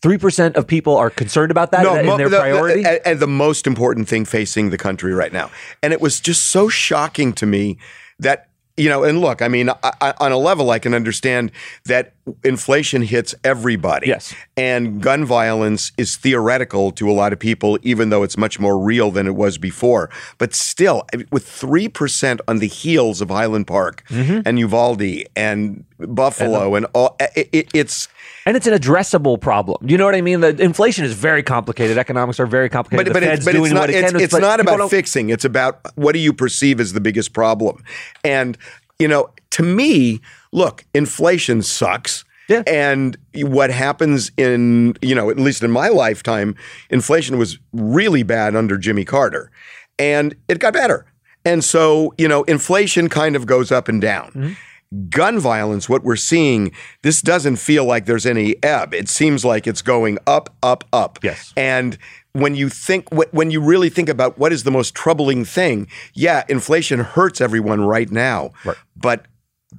Three 0.02 0.18
percent 0.18 0.56
of 0.56 0.66
people 0.66 0.98
are 0.98 1.10
concerned 1.12 1.52
about 1.52 1.72
that 1.72 1.86
in 1.86 2.06
mo- 2.08 2.18
their 2.18 2.28
the- 2.30 2.38
the- 2.38 2.42
priority. 2.42 2.84
and, 2.84 3.00
and 3.06 3.20
the 3.20 3.28
most 3.28 3.68
important 3.68 4.08
thing 4.10 4.26
facing 4.26 4.72
the 4.72 4.78
country 4.78 5.14
right 5.14 5.32
now. 5.32 5.52
And 5.84 5.94
it 5.94 6.02
was 6.02 6.20
just 6.20 6.48
so 6.48 6.68
shocking 6.70 7.32
to 7.34 7.46
me 7.46 7.78
that 8.20 8.48
you 8.82 8.90
know. 8.90 9.04
And 9.04 9.22
look, 9.22 9.42
I 9.42 9.48
mean, 9.48 9.70
I, 9.70 9.76
I, 10.02 10.14
on 10.20 10.32
a 10.32 10.38
level, 10.38 10.70
I 10.72 10.80
can 10.80 10.94
understand 10.94 11.52
that 11.86 12.14
inflation 12.44 13.02
hits 13.02 13.34
everybody. 13.44 14.08
Yes. 14.08 14.34
and 14.58 15.02
gun 15.02 15.26
violence 15.26 15.92
is 15.98 16.16
theoretical 16.18 16.92
to 16.92 17.10
a 17.10 17.14
lot 17.22 17.34
of 17.34 17.40
people, 17.40 17.78
even 17.82 18.10
though 18.10 18.24
it's 18.24 18.38
much 18.38 18.60
more 18.60 18.78
real 18.78 19.12
than 19.12 19.28
it 19.28 19.36
was 19.36 19.58
before. 19.58 20.10
But 20.38 20.54
still, 20.54 21.04
with 21.32 21.46
three 21.48 21.88
percent 21.88 22.42
on 22.48 22.60
the 22.60 22.68
heels 22.68 23.22
of 23.22 23.30
Highland 23.30 23.68
Park 23.68 24.04
Mm-hmm. 24.10 24.42
and 24.46 24.60
Uvalde 24.60 25.26
and 25.36 25.84
Buffalo 26.00 26.76
and, 26.76 26.86
all, 26.94 27.16
it, 27.20 27.50
it, 27.52 27.68
it's. 27.74 28.08
And 28.46 28.58
it's 28.58 28.68
an 28.68 28.74
addressable 28.74 29.40
problem. 29.40 29.88
You 29.88 29.98
know 29.98 30.06
what 30.06 30.16
I 30.16 30.22
mean? 30.22 30.42
The 30.42 30.60
inflation 30.62 31.06
is 31.06 31.14
very 31.14 31.44
complicated. 31.44 31.98
Economics 31.98 32.40
are 32.40 32.46
very 32.46 32.70
complicated. 32.70 33.14
But, 33.14 33.22
but, 33.22 33.46
but 33.46 33.56
it's 33.56 33.72
not, 33.72 33.90
it 33.90 34.16
it's, 34.16 34.34
it's 34.34 34.40
not 34.40 34.60
about 34.60 34.90
fixing. 34.90 35.30
It's 35.30 35.46
about 35.46 35.80
what 35.96 36.14
do 36.14 36.20
you 36.20 36.34
perceive 36.34 36.80
as 36.80 36.94
the 36.94 37.02
biggest 37.02 37.34
problem. 37.34 37.84
And, 38.24 38.58
you 39.00 39.08
know, 39.08 39.30
to 39.52 39.64
me, 39.64 40.22
look, 40.52 40.86
inflation 40.94 41.62
sucks. 41.62 42.24
Yeah. 42.50 42.64
And 42.68 43.16
what 43.36 43.70
happens 43.70 44.32
in, 44.36 44.96
you 45.02 45.16
know, 45.16 45.30
at 45.30 45.38
least 45.38 45.64
in 45.64 45.72
my 45.72 45.88
lifetime, 45.88 46.56
inflation 46.90 47.38
was 47.38 47.60
really 47.72 48.24
bad 48.24 48.56
under 48.56 48.78
Jimmy 48.78 49.06
Carter. 49.06 49.52
And 49.98 50.36
it 50.50 50.60
got 50.60 50.74
better. 50.74 51.06
And 51.46 51.64
so, 51.64 52.14
you 52.18 52.28
know, 52.28 52.44
inflation 52.44 53.08
kind 53.10 53.36
of 53.36 53.46
goes 53.46 53.72
up 53.72 53.88
and 53.88 54.02
down 54.02 54.32
Mm-hmm. 54.32 54.54
Gun 55.10 55.40
violence, 55.40 55.88
what 55.88 56.04
we're 56.04 56.16
seeing, 56.16 56.72
this 57.02 57.22
doesn't 57.22 57.58
feel 57.58 57.86
like 57.86 58.06
there's 58.06 58.26
any 58.26 58.62
ebb. 58.64 58.94
It 58.94 59.08
seems 59.10 59.46
like 59.46 59.68
it's 59.68 59.82
going 59.82 60.18
up, 60.28 60.54
up, 60.62 60.84
up. 60.92 61.20
Yes. 61.24 61.54
And 61.56 61.98
when 62.34 62.56
you 62.56 62.70
think, 62.70 63.08
when 63.12 63.52
you 63.52 63.62
really 63.62 63.90
think 63.90 64.10
about 64.10 64.38
what 64.38 64.52
is 64.52 64.64
the 64.64 64.72
most 64.72 64.94
troubling 64.94 65.46
thing, 65.46 65.88
yeah, 66.14 66.44
inflation 66.50 67.00
hurts 67.00 67.42
everyone 67.42 67.82
right 67.82 68.12
now. 68.12 68.52
Right. 68.66 68.78
But 68.96 69.26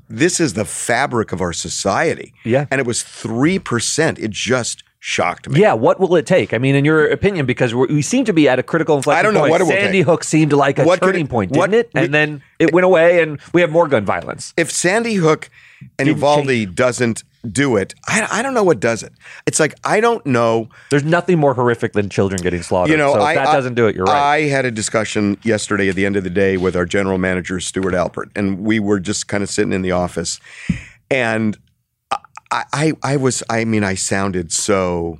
this 0.09 0.40
is 0.40 0.54
the 0.54 0.64
fabric 0.64 1.33
of 1.33 1.40
our 1.40 1.52
society. 1.52 2.33
Yeah. 2.45 2.66
And 2.71 2.81
it 2.81 2.87
was 2.87 3.02
3%. 3.02 4.19
It 4.19 4.31
just 4.31 4.83
shocked 5.05 5.49
me. 5.49 5.59
Yeah, 5.61 5.73
what 5.73 5.99
will 5.99 6.15
it 6.15 6.27
take? 6.27 6.55
I 6.55 6.59
mean, 6.59 6.77
in 6.77 6.85
your 6.85 7.09
opinion, 7.09 7.45
because 7.45 7.75
we're, 7.75 7.89
we 7.89 8.03
seem 8.03 8.25
to 8.27 8.33
be 8.33 8.49
at 8.49 8.61
a 8.61 8.63
critical 8.63 8.97
inflection 8.97 9.17
point. 9.17 9.19
I 9.19 9.23
don't 9.23 9.35
know 9.35 9.41
point. 9.41 9.51
what 9.51 9.61
it 9.61 9.65
will 9.65 9.71
Sandy 9.73 9.99
take. 9.99 10.07
Hook 10.07 10.23
seemed 10.23 10.53
like 10.53 10.79
a 10.79 10.85
What 10.85 11.03
turning 11.03 11.25
it- 11.27 11.29
point, 11.29 11.53
didn't 11.53 11.75
it? 11.75 11.91
And 11.95 12.03
we- 12.03 12.09
then 12.09 12.43
it 12.61 12.73
went 12.73 12.85
away, 12.85 13.21
and 13.21 13.41
we 13.53 13.61
have 13.63 13.71
more 13.71 13.89
gun 13.89 14.05
violence. 14.05 14.55
If 14.57 14.71
Sandy 14.71 15.15
Hook 15.15 15.51
and 15.99 16.07
Didn't 16.07 16.19
Uvalde 16.19 16.77
doesn't 16.77 17.25
do 17.51 17.75
it, 17.77 17.95
I, 18.07 18.29
I 18.31 18.43
don't 18.43 18.55
know 18.55 18.63
what 18.63 18.79
does 18.79 19.03
it. 19.03 19.13
It's 19.45 19.59
like, 19.59 19.75
I 19.83 19.99
don't 19.99 20.25
know. 20.25 20.69
There's 20.91 21.03
nothing 21.03 21.41
more 21.41 21.55
horrific 21.55 21.95
than 21.95 22.09
children 22.09 22.41
getting 22.41 22.63
slaughtered. 22.63 22.93
You 22.93 22.97
know, 22.97 23.15
so 23.15 23.19
if 23.19 23.25
I, 23.25 23.35
that 23.35 23.49
I- 23.49 23.53
doesn't 23.53 23.75
do 23.75 23.89
it. 23.89 23.97
You're 23.97 24.05
right. 24.05 24.35
I 24.35 24.41
had 24.43 24.65
a 24.65 24.71
discussion 24.71 25.37
yesterday 25.43 25.89
at 25.89 25.97
the 25.97 26.07
end 26.07 26.15
of 26.15 26.23
the 26.23 26.31
day 26.31 26.57
with 26.57 26.77
our 26.77 26.85
general 26.87 27.19
manager, 27.19 27.59
Stuart 27.59 27.95
Alpert, 27.95 28.31
and 28.37 28.61
we 28.61 28.79
were 28.79 29.01
just 29.01 29.27
kind 29.27 29.43
of 29.43 29.51
sitting 29.51 29.73
in 29.73 29.83
the 29.83 29.91
office, 29.91 30.39
and 31.11 31.59
I, 32.53 32.65
I, 32.73 32.93
I 33.03 33.17
was, 33.17 33.43
I 33.51 33.65
mean, 33.65 33.83
I 33.83 33.95
sounded 33.95 34.53
so, 34.53 35.19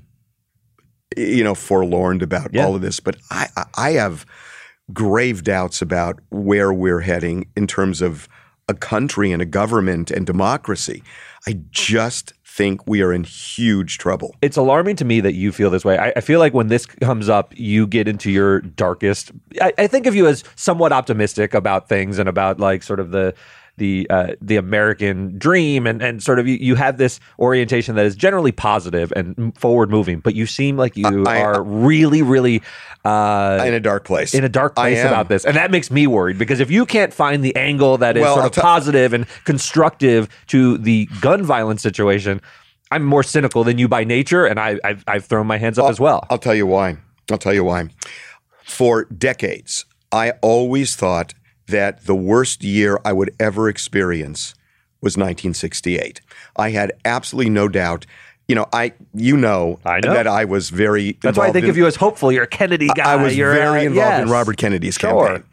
you 1.17 1.43
know, 1.43 1.55
forlorn 1.55 2.23
about 2.23 2.53
Yeah. 2.53 2.65
all 2.67 2.75
of 2.75 2.83
this, 2.83 3.01
but 3.01 3.17
I, 3.31 3.49
I- 3.57 3.65
I 3.77 3.91
have 3.93 4.25
grave 4.93 5.43
doubts 5.45 5.81
about 5.83 6.21
where 6.31 6.73
we're 6.73 7.01
heading 7.01 7.47
in 7.57 7.67
terms 7.67 8.03
of 8.03 8.29
a 8.69 8.75
country 8.75 9.33
and 9.33 9.41
a 9.43 9.47
government 9.47 10.11
and 10.11 10.27
democracy. 10.27 11.03
I 11.47 11.59
just 11.71 12.35
think 12.47 12.87
we 12.87 13.01
are 13.03 13.13
in 13.13 13.25
huge 13.25 13.97
trouble. 13.97 14.37
it's 14.43 14.59
alarming 14.59 14.95
to 14.97 15.05
me 15.07 15.21
that 15.21 15.33
you 15.35 15.53
feel 15.53 15.71
this 15.71 15.85
way. 15.87 15.97
I, 15.97 16.13
I 16.17 16.21
feel 16.21 16.39
like 16.39 16.53
when 16.53 16.69
this 16.69 16.85
comes 16.85 17.29
up, 17.31 17.55
you 17.57 17.87
get 17.87 18.07
into 18.07 18.31
your 18.31 18.61
darkest. 18.61 19.33
I, 19.61 19.73
I 19.79 19.87
think 19.87 20.07
of 20.07 20.15
you 20.15 20.27
as 20.27 20.45
somewhat 20.55 20.93
optimistic 20.93 21.55
about 21.55 21.89
things 21.89 22.19
and 22.19 22.29
about 22.29 22.61
like 22.61 22.83
sort 22.83 23.01
of 23.01 23.11
the 23.11 23.35
the 23.79 24.07
uh, 24.11 24.29
the 24.41 24.57
American 24.57 25.39
dream 25.39 25.87
and 25.87 26.03
and 26.03 26.23
sort 26.23 26.39
of 26.39 26.47
you, 26.47 26.57
you 26.57 26.75
have 26.75 26.99
this 26.99 27.19
orientation 27.39 27.95
that 27.97 28.05
is 28.07 28.15
generally 28.15 28.53
positive 28.53 29.13
and 29.17 29.57
forward 29.59 29.91
moving, 29.91 30.21
but 30.21 30.35
you 30.35 30.47
seem 30.47 30.77
like 30.77 30.97
you 30.97 31.25
I- 31.27 31.41
are 31.41 31.63
really 31.63 32.23
really 32.23 32.63
uh, 33.05 33.65
in 33.67 33.75
a 33.75 33.81
dark 33.81 34.05
place. 34.05 34.35
in 34.35 34.45
a 34.45 34.49
dark 34.49 34.77
place 34.77 35.01
about 35.03 35.29
this. 35.29 35.45
And 35.45 35.57
that 35.57 35.71
makes 35.71 35.91
me 35.91 36.07
worried 36.07 36.39
because 36.39 36.61
if 36.61 36.71
you 36.71 36.87
can't 36.87 37.13
find 37.13 37.43
the 37.43 37.57
angle 37.57 37.99
that 37.99 38.17
is 38.17 38.21
Well, 38.23 38.35
sort 38.35 38.47
of 38.47 38.53
tell- 38.53 38.63
positive 38.63 39.13
and 39.13 39.27
constructive 39.45 40.29
to 40.49 40.79
the 40.79 41.07
gun 41.21 41.43
violence 41.43 41.83
situation, 41.83 42.41
I'm 42.91 43.05
more 43.05 43.23
cynical 43.23 43.65
than 43.65 43.79
you 43.79 43.89
by 43.89 44.05
nature, 44.05 44.45
and 44.45 44.61
I, 44.61 44.79
I've, 44.85 45.03
I've 45.09 45.25
thrown 45.25 45.47
my 45.47 45.57
hands 45.57 45.79
up 45.79 45.89
as 45.89 45.99
well. 45.99 46.27
I'll 46.31 46.37
tell 46.39 46.55
you 46.55 46.67
why. 46.67 46.99
I'll 47.31 47.39
tell 47.39 47.55
you 47.55 47.65
why. 47.65 47.89
For 48.65 49.05
decades, 49.07 49.87
I 50.13 50.33
always 50.43 50.95
thought 50.95 51.33
that 51.73 52.07
the 52.07 52.15
worst 52.15 52.63
year 52.65 53.01
I 53.05 53.13
would 53.13 53.35
ever 53.41 53.69
experience 53.69 54.55
was 55.01 55.17
1968. 55.17 56.21
I 56.57 56.71
had 56.71 56.93
absolutely 57.05 57.51
no 57.51 57.69
doubt. 57.69 58.07
You 58.49 58.55
know, 58.55 58.67
I 58.73 58.93
you 59.15 59.37
know, 59.37 59.79
I 59.85 60.01
know. 60.01 60.13
that 60.15 60.27
I 60.27 60.45
was 60.45 60.71
very. 60.71 61.19
That's 61.23 61.37
why 61.39 61.49
I 61.49 61.53
think 61.53 61.65
in- 61.65 61.71
of 61.71 61.77
you 61.77 61.87
as 61.87 61.97
hopeful. 61.97 62.31
You're 62.31 62.45
a 62.45 62.47
Kennedy 62.47 62.89
guy. 62.95 63.13
I 63.13 63.17
was 63.17 63.37
You're, 63.37 63.53
very 63.53 63.81
uh, 63.81 63.91
involved 63.91 64.11
yes. 64.19 64.23
in 64.23 64.31
Robert 64.31 64.57
Kennedy's 64.57 64.95
Sure. 64.97 65.27
campaign. 65.27 65.45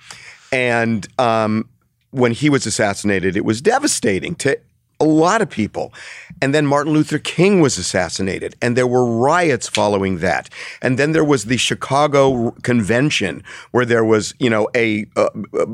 And 0.51 1.07
um, 1.19 1.69
when 2.11 2.31
he 2.31 2.49
was 2.49 2.65
assassinated, 2.65 3.37
it 3.37 3.45
was 3.45 3.61
devastating 3.61 4.35
to 4.35 4.59
a 4.99 5.05
lot 5.05 5.41
of 5.41 5.49
people. 5.49 5.93
And 6.41 6.53
then 6.53 6.65
Martin 6.65 6.93
Luther 6.93 7.19
King 7.19 7.59
was 7.61 7.77
assassinated, 7.77 8.55
and 8.61 8.75
there 8.77 8.87
were 8.87 9.05
riots 9.05 9.67
following 9.67 10.19
that. 10.19 10.49
And 10.81 10.97
then 10.97 11.11
there 11.11 11.23
was 11.23 11.45
the 11.45 11.57
Chicago 11.57 12.51
Convention, 12.63 13.43
where 13.71 13.85
there 13.85 14.05
was, 14.05 14.33
you 14.39 14.49
know, 14.49 14.69
a 14.75 15.05
uh, 15.15 15.29
uh, 15.57 15.65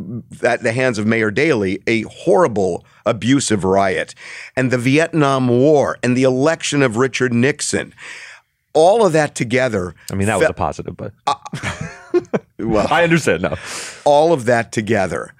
at 0.44 0.64
the 0.64 0.72
hands 0.72 0.98
of 0.98 1.06
Mayor 1.06 1.32
Daley, 1.32 1.82
a 1.88 2.02
horrible, 2.04 2.86
abusive 3.06 3.64
riot, 3.64 4.16
and 4.56 4.72
the 4.72 4.78
Vietnam 4.78 5.48
War, 5.48 5.98
and 6.02 6.16
the 6.18 6.24
election 6.24 6.82
of 6.82 6.98
Richard 6.98 7.34
Nixon. 7.34 7.94
All 8.74 9.06
of 9.06 9.14
that 9.14 9.36
together. 9.36 9.96
I 10.12 10.16
mean, 10.16 10.28
that 10.28 10.38
was 10.38 10.50
a 10.50 10.54
positive, 10.54 10.98
but 10.98 11.14
well, 12.60 12.88
I 12.92 13.04
understand 13.04 13.44
now. 13.44 13.56
all 14.04 14.34
of 14.34 14.46
that 14.46 14.72
together 14.74 15.34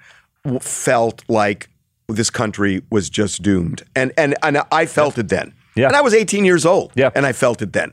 w- 0.44 0.60
felt 0.60 1.22
like 1.28 1.68
this 2.08 2.30
country 2.30 2.82
was 2.90 3.10
just 3.10 3.42
doomed. 3.42 3.82
And 3.94 4.12
and 4.16 4.34
and 4.42 4.62
I 4.70 4.86
felt 4.86 5.18
it 5.18 5.28
then. 5.28 5.54
Yeah. 5.74 5.88
And 5.88 5.96
I 5.96 6.00
was 6.00 6.14
18 6.14 6.44
years 6.44 6.64
old. 6.64 6.92
Yeah. 6.94 7.10
And 7.14 7.26
I 7.26 7.32
felt 7.32 7.60
it 7.62 7.72
then. 7.72 7.92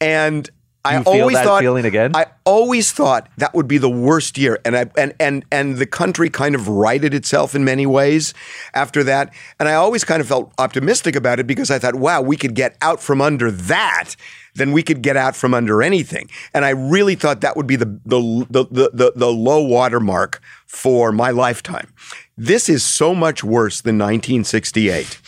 And 0.00 0.48
I 0.84 0.96
You 0.98 1.02
always 1.04 1.38
thought 1.38 1.60
feeling 1.60 1.84
again? 1.84 2.12
I 2.14 2.26
always 2.44 2.90
thought 2.90 3.28
that 3.36 3.54
would 3.54 3.68
be 3.68 3.76
the 3.76 3.90
worst 3.90 4.38
year, 4.38 4.58
and 4.64 4.76
I 4.76 4.90
and 4.96 5.12
and 5.20 5.44
and 5.52 5.76
the 5.76 5.84
country 5.86 6.30
kind 6.30 6.54
of 6.54 6.68
righted 6.68 7.12
itself 7.12 7.54
in 7.54 7.64
many 7.64 7.84
ways 7.84 8.32
after 8.72 9.04
that. 9.04 9.32
And 9.58 9.68
I 9.68 9.74
always 9.74 10.04
kind 10.04 10.22
of 10.22 10.28
felt 10.28 10.52
optimistic 10.58 11.16
about 11.16 11.38
it 11.38 11.46
because 11.46 11.70
I 11.70 11.78
thought, 11.78 11.96
wow, 11.96 12.22
we 12.22 12.36
could 12.36 12.54
get 12.54 12.76
out 12.80 13.02
from 13.02 13.20
under 13.20 13.50
that. 13.50 14.14
Then 14.54 14.72
we 14.72 14.82
could 14.82 15.02
get 15.02 15.16
out 15.16 15.36
from 15.36 15.52
under 15.54 15.82
anything, 15.82 16.30
and 16.54 16.64
I 16.64 16.70
really 16.70 17.14
thought 17.14 17.42
that 17.42 17.56
would 17.56 17.66
be 17.66 17.76
the 17.76 18.00
the 18.06 18.46
the 18.48 18.64
the, 18.70 18.90
the, 18.92 19.12
the 19.16 19.32
low 19.32 19.60
water 19.62 20.00
mark 20.00 20.40
for 20.66 21.12
my 21.12 21.30
lifetime. 21.30 21.92
This 22.38 22.68
is 22.70 22.82
so 22.82 23.14
much 23.14 23.44
worse 23.44 23.82
than 23.82 23.96
1968 23.98 25.20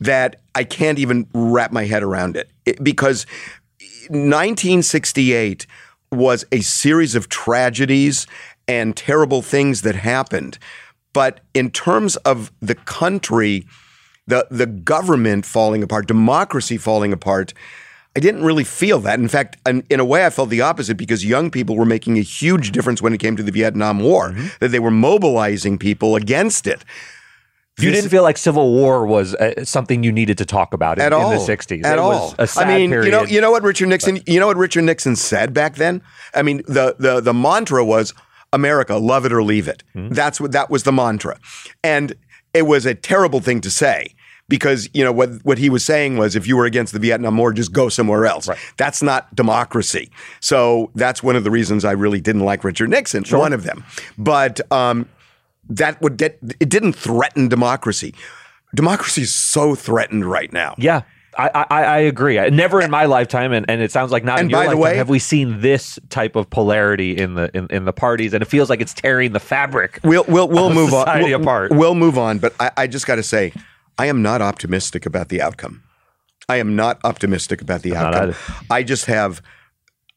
that 0.00 0.40
I 0.54 0.64
can't 0.64 0.98
even 0.98 1.26
wrap 1.32 1.70
my 1.72 1.84
head 1.84 2.02
around 2.02 2.36
it, 2.36 2.50
It- 2.66 2.82
because 2.82 3.24
1968 4.10 5.66
was 6.12 6.44
a 6.52 6.60
series 6.60 7.14
of 7.14 7.28
tragedies 7.28 8.26
and 8.68 8.96
terrible 8.96 9.42
things 9.42 9.82
that 9.82 9.94
happened. 9.94 10.58
But 11.12 11.40
in 11.54 11.70
terms 11.70 12.16
of 12.16 12.52
the 12.60 12.74
country, 12.74 13.66
the 14.26 14.46
the 14.50 14.66
government 14.66 15.46
falling 15.46 15.82
apart, 15.82 16.06
democracy 16.06 16.76
falling 16.76 17.12
apart, 17.12 17.54
I 18.16 18.20
didn't 18.20 18.44
really 18.44 18.64
feel 18.64 18.98
that. 19.00 19.18
In 19.18 19.28
fact, 19.28 19.56
in, 19.66 19.84
in 19.88 20.00
a 20.00 20.04
way, 20.04 20.26
I 20.26 20.30
felt 20.30 20.50
the 20.50 20.62
opposite 20.62 20.96
because 20.96 21.24
young 21.24 21.50
people 21.50 21.76
were 21.76 21.84
making 21.84 22.18
a 22.18 22.22
huge 22.22 22.72
difference 22.72 23.00
when 23.02 23.12
it 23.12 23.18
came 23.18 23.36
to 23.36 23.42
the 23.42 23.52
Vietnam 23.52 24.00
War. 24.00 24.30
Mm-hmm. 24.30 24.46
That 24.60 24.68
they 24.68 24.78
were 24.78 24.90
mobilizing 24.90 25.78
people 25.78 26.16
against 26.16 26.66
it. 26.66 26.84
You 27.78 27.90
didn't 27.90 28.08
feel 28.08 28.22
like 28.22 28.38
Civil 28.38 28.72
War 28.72 29.06
was 29.06 29.34
uh, 29.34 29.64
something 29.64 30.02
you 30.02 30.10
needed 30.10 30.38
to 30.38 30.46
talk 30.46 30.72
about 30.72 30.98
in, 30.98 31.04
at 31.04 31.12
in 31.12 31.18
the 31.20 31.36
'60s. 31.36 31.84
At 31.84 31.94
it 31.94 31.98
all. 31.98 32.10
was 32.10 32.34
a 32.38 32.46
sad 32.46 32.68
I 32.68 32.78
mean, 32.78 32.90
period. 32.90 33.04
you 33.06 33.10
know, 33.10 33.24
you 33.24 33.40
know 33.40 33.50
what 33.50 33.62
Richard 33.62 33.88
Nixon, 33.88 34.20
you 34.26 34.40
know 34.40 34.46
what 34.46 34.56
Richard 34.56 34.82
Nixon 34.82 35.14
said 35.14 35.52
back 35.52 35.76
then. 35.76 36.00
I 36.34 36.42
mean, 36.42 36.62
the 36.66 36.96
the 36.98 37.20
the 37.20 37.34
mantra 37.34 37.84
was 37.84 38.14
America, 38.52 38.96
love 38.96 39.26
it 39.26 39.32
or 39.32 39.42
leave 39.42 39.68
it. 39.68 39.82
Hmm. 39.92 40.08
That's 40.08 40.40
what 40.40 40.52
that 40.52 40.70
was 40.70 40.84
the 40.84 40.92
mantra, 40.92 41.38
and 41.84 42.14
it 42.54 42.62
was 42.62 42.86
a 42.86 42.94
terrible 42.94 43.40
thing 43.40 43.60
to 43.62 43.70
say. 43.70 44.14
Because 44.48 44.88
you 44.94 45.02
know 45.02 45.10
what 45.10 45.30
what 45.42 45.58
he 45.58 45.68
was 45.68 45.84
saying 45.84 46.18
was 46.18 46.36
if 46.36 46.46
you 46.46 46.56
were 46.56 46.66
against 46.66 46.92
the 46.92 47.00
Vietnam 47.00 47.36
War, 47.36 47.52
just 47.52 47.72
go 47.72 47.88
somewhere 47.88 48.26
else. 48.26 48.48
That's 48.76 49.02
not 49.02 49.34
democracy. 49.34 50.08
So 50.38 50.92
that's 50.94 51.20
one 51.20 51.34
of 51.34 51.42
the 51.42 51.50
reasons 51.50 51.84
I 51.84 51.90
really 51.90 52.20
didn't 52.20 52.44
like 52.44 52.62
Richard 52.62 52.88
Nixon. 52.88 53.24
One 53.36 53.52
of 53.52 53.64
them, 53.64 53.84
but 54.16 54.60
um, 54.70 55.08
that 55.68 56.00
would 56.02 56.16
get 56.16 56.38
it 56.60 56.68
didn't 56.68 56.94
threaten 56.94 57.48
democracy. 57.48 58.14
Democracy 58.74 59.22
is 59.22 59.34
so 59.34 59.74
threatened 59.74 60.24
right 60.24 60.52
now. 60.52 60.74
Yeah. 60.78 61.02
I, 61.38 61.66
I, 61.70 61.84
I 61.84 61.98
agree. 61.98 62.38
I, 62.38 62.48
never 62.48 62.80
in 62.80 62.90
my 62.90 63.04
lifetime, 63.04 63.52
and, 63.52 63.68
and 63.68 63.82
it 63.82 63.90
sounds 63.92 64.10
like 64.10 64.24
not 64.24 64.38
And 64.38 64.46
in 64.46 64.50
your 64.50 64.64
by 64.64 64.70
the 64.70 64.76
way- 64.78 64.96
have 64.96 65.10
we 65.10 65.18
seen 65.18 65.60
this 65.60 65.98
type 66.08 66.34
of 66.34 66.48
polarity 66.48 67.14
in 67.14 67.34
the 67.34 67.54
in, 67.54 67.66
in 67.68 67.84
the 67.84 67.92
parties, 67.92 68.32
and 68.32 68.40
it 68.42 68.46
feels 68.46 68.70
like 68.70 68.80
it's 68.80 68.94
tearing 68.94 69.32
the 69.32 69.40
fabric. 69.40 70.00
We'll 70.02 70.24
we'll 70.26 70.48
we'll 70.48 70.72
move 70.72 70.94
on. 70.94 71.22
We'll, 71.22 71.40
apart. 71.40 71.72
we'll 71.72 71.94
move 71.94 72.16
on, 72.16 72.38
but 72.38 72.54
I, 72.58 72.70
I 72.78 72.86
just 72.86 73.06
got 73.06 73.16
to 73.16 73.22
say, 73.22 73.52
I 73.98 74.06
am 74.06 74.22
not 74.22 74.40
optimistic 74.40 75.04
about 75.04 75.28
the 75.28 75.42
outcome. 75.42 75.82
I 76.48 76.56
am 76.56 76.74
not 76.74 77.00
optimistic 77.04 77.60
about 77.60 77.82
the 77.82 77.96
outcome. 77.96 78.34
I 78.70 78.82
just 78.82 79.06
have, 79.06 79.42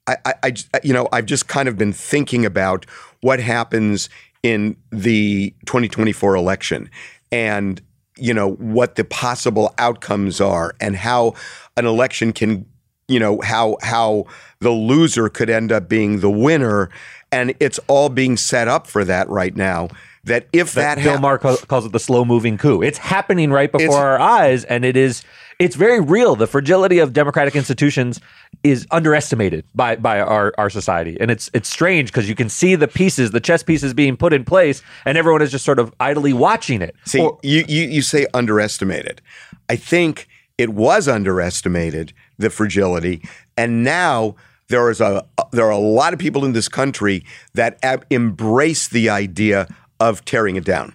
I, 0.08 0.15
I, 0.44 0.53
you 0.84 0.94
know, 0.94 1.10
I've 1.12 1.25
just 1.25 1.48
kind 1.48 1.68
of 1.68 1.77
been 1.77 1.91
thinking 1.91 2.46
about 2.46 2.86
what 3.22 3.39
happens 3.39 4.10
in 4.43 4.75
the 4.91 5.53
2024 5.65 6.36
election, 6.36 6.89
and 7.31 7.81
you 8.17 8.34
know 8.34 8.51
what 8.53 8.96
the 8.96 9.03
possible 9.03 9.74
outcomes 9.77 10.41
are, 10.41 10.74
and 10.79 10.96
how 10.96 11.34
an 11.77 11.86
election 11.86 12.34
can 12.34 12.65
you 13.08 13.19
know 13.19 13.39
how 13.43 13.77
how 13.81 14.25
the 14.60 14.72
loser 14.72 15.29
could 15.29 15.50
end 15.50 15.72
up 15.72 15.89
being 15.89 16.19
the 16.19 16.29
winner 16.29 16.89
and 17.31 17.53
it's 17.60 17.79
all 17.88 18.10
being 18.10 18.38
set 18.38 18.67
up 18.67 18.88
for 18.88 19.03
that 19.03 19.27
right 19.29 19.55
now 19.55 19.88
that 20.24 20.48
if 20.53 20.74
that, 20.74 20.98
Bill 20.98 21.13
hap- 21.13 21.22
Maher 21.22 21.38
calls 21.38 21.86
it 21.86 21.91
the 21.91 22.00
slow 22.00 22.25
moving 22.25 22.58
coup. 22.58 22.81
It's 22.81 22.98
happening 22.98 23.51
right 23.51 23.72
before 23.72 23.98
our 23.98 24.19
eyes, 24.19 24.63
and 24.65 24.84
it 24.86 24.98
is 24.98 25.24
it's 25.60 25.75
very 25.75 26.00
real. 26.00 26.36
The 26.36 26.48
fragility 26.48 27.00
of 27.00 27.12
democratic 27.13 27.56
institutions 27.56 28.20
is 28.63 28.88
underestimated 28.92 29.66
by 29.75 29.95
by 29.98 30.19
our, 30.22 30.54
our 30.58 30.69
society, 30.69 31.17
and 31.19 31.30
it's 31.30 31.50
it's 31.54 31.69
strange 31.69 32.10
because 32.12 32.28
you 32.30 32.36
can 32.36 32.50
see 32.50 32.76
the 32.76 32.88
pieces, 32.88 33.32
the 33.32 33.39
chess 33.41 33.62
pieces 33.63 33.93
being 33.93 34.15
put 34.17 34.34
in 34.34 34.45
place, 34.45 34.82
and 35.06 35.17
everyone 35.17 35.41
is 35.41 35.52
just 35.52 35.65
sort 35.65 35.80
of 35.80 35.93
idly 36.00 36.34
watching 36.34 36.82
it. 36.82 36.95
see 37.06 37.19
Or- 37.22 37.38
you, 37.43 37.63
you 37.67 37.84
you 37.84 38.02
say 38.02 38.26
underestimated 38.34 39.22
i 39.69 39.76
think 39.76 40.28
it 40.58 40.69
was 40.69 41.08
underestimated 41.08 42.12
the 42.38 42.50
fragility 42.50 43.22
and 43.58 43.84
now 43.84 44.36
there 44.67 44.89
is 44.89 45.00
a 45.02 45.26
there 45.52 45.65
are 45.65 45.72
a 45.72 45.78
lot 45.78 46.13
of 46.13 46.19
people 46.19 46.43
in 46.45 46.54
this 46.54 46.67
country 46.67 47.24
that 47.54 47.78
ab- 47.84 48.06
embrace 48.10 48.88
the 48.88 49.10
idea 49.10 49.67
of 50.00 50.24
tearing 50.26 50.56
it 50.56 50.65
down 50.65 50.93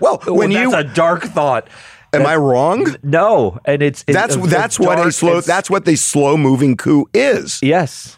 well 0.00 0.18
when 0.26 0.50
Well, 0.50 0.50
you 0.50 0.70
that's 0.70 0.90
a 0.90 0.94
dark 0.94 1.22
thought. 1.24 1.68
Am 2.20 2.26
i 2.26 2.36
wrong 2.36 2.86
No, 3.02 3.58
and 3.64 3.82
it's, 3.82 4.04
it's 4.06 4.16
that's 4.16 4.36
it's 4.36 4.46
that's 4.48 4.80
what 4.80 4.98
a 4.98 5.12
slow 5.12 5.40
that's 5.40 5.70
what 5.70 5.84
the 5.84 5.96
slow 5.96 6.36
moving 6.36 6.76
coup 6.76 7.08
is 7.14 7.60
yes. 7.62 8.15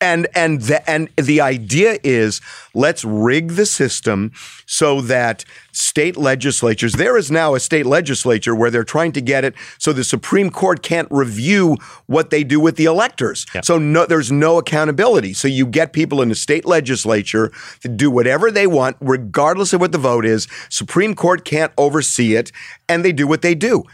And 0.00 0.26
and 0.34 0.62
the, 0.62 0.88
and 0.88 1.08
the 1.16 1.40
idea 1.40 1.98
is 2.02 2.40
let's 2.74 3.04
rig 3.04 3.52
the 3.52 3.66
system 3.66 4.32
so 4.66 5.00
that 5.00 5.44
state 5.72 6.16
legislatures 6.16 6.94
there 6.94 7.16
is 7.16 7.30
now 7.30 7.54
a 7.54 7.60
state 7.60 7.86
legislature 7.86 8.54
where 8.54 8.70
they're 8.70 8.84
trying 8.84 9.12
to 9.12 9.20
get 9.20 9.44
it 9.44 9.54
so 9.78 9.92
the 9.92 10.04
Supreme 10.04 10.50
Court 10.50 10.82
can't 10.82 11.08
review 11.10 11.76
what 12.06 12.30
they 12.30 12.44
do 12.44 12.60
with 12.60 12.76
the 12.76 12.84
electors. 12.84 13.46
So 13.62 13.78
no 13.78 14.06
there's 14.06 14.32
no 14.32 14.58
accountability. 14.58 15.32
So 15.32 15.48
you 15.48 15.66
get 15.66 15.92
people 15.92 16.22
in 16.22 16.28
the 16.28 16.34
state 16.34 16.64
legislature 16.64 17.52
to 17.80 17.88
do 17.88 18.10
whatever 18.10 18.50
they 18.50 18.66
want 18.66 18.96
regardless 19.00 19.72
of 19.72 19.80
what 19.80 19.92
the 19.92 19.98
vote 19.98 20.24
is. 20.24 20.48
Supreme 20.68 21.14
Court 21.14 21.44
can't 21.44 21.72
oversee 21.78 22.34
it 22.34 22.52
and 22.88 23.04
they 23.04 23.12
do 23.12 23.26
what 23.26 23.42
they 23.42 23.54
do. 23.54 23.84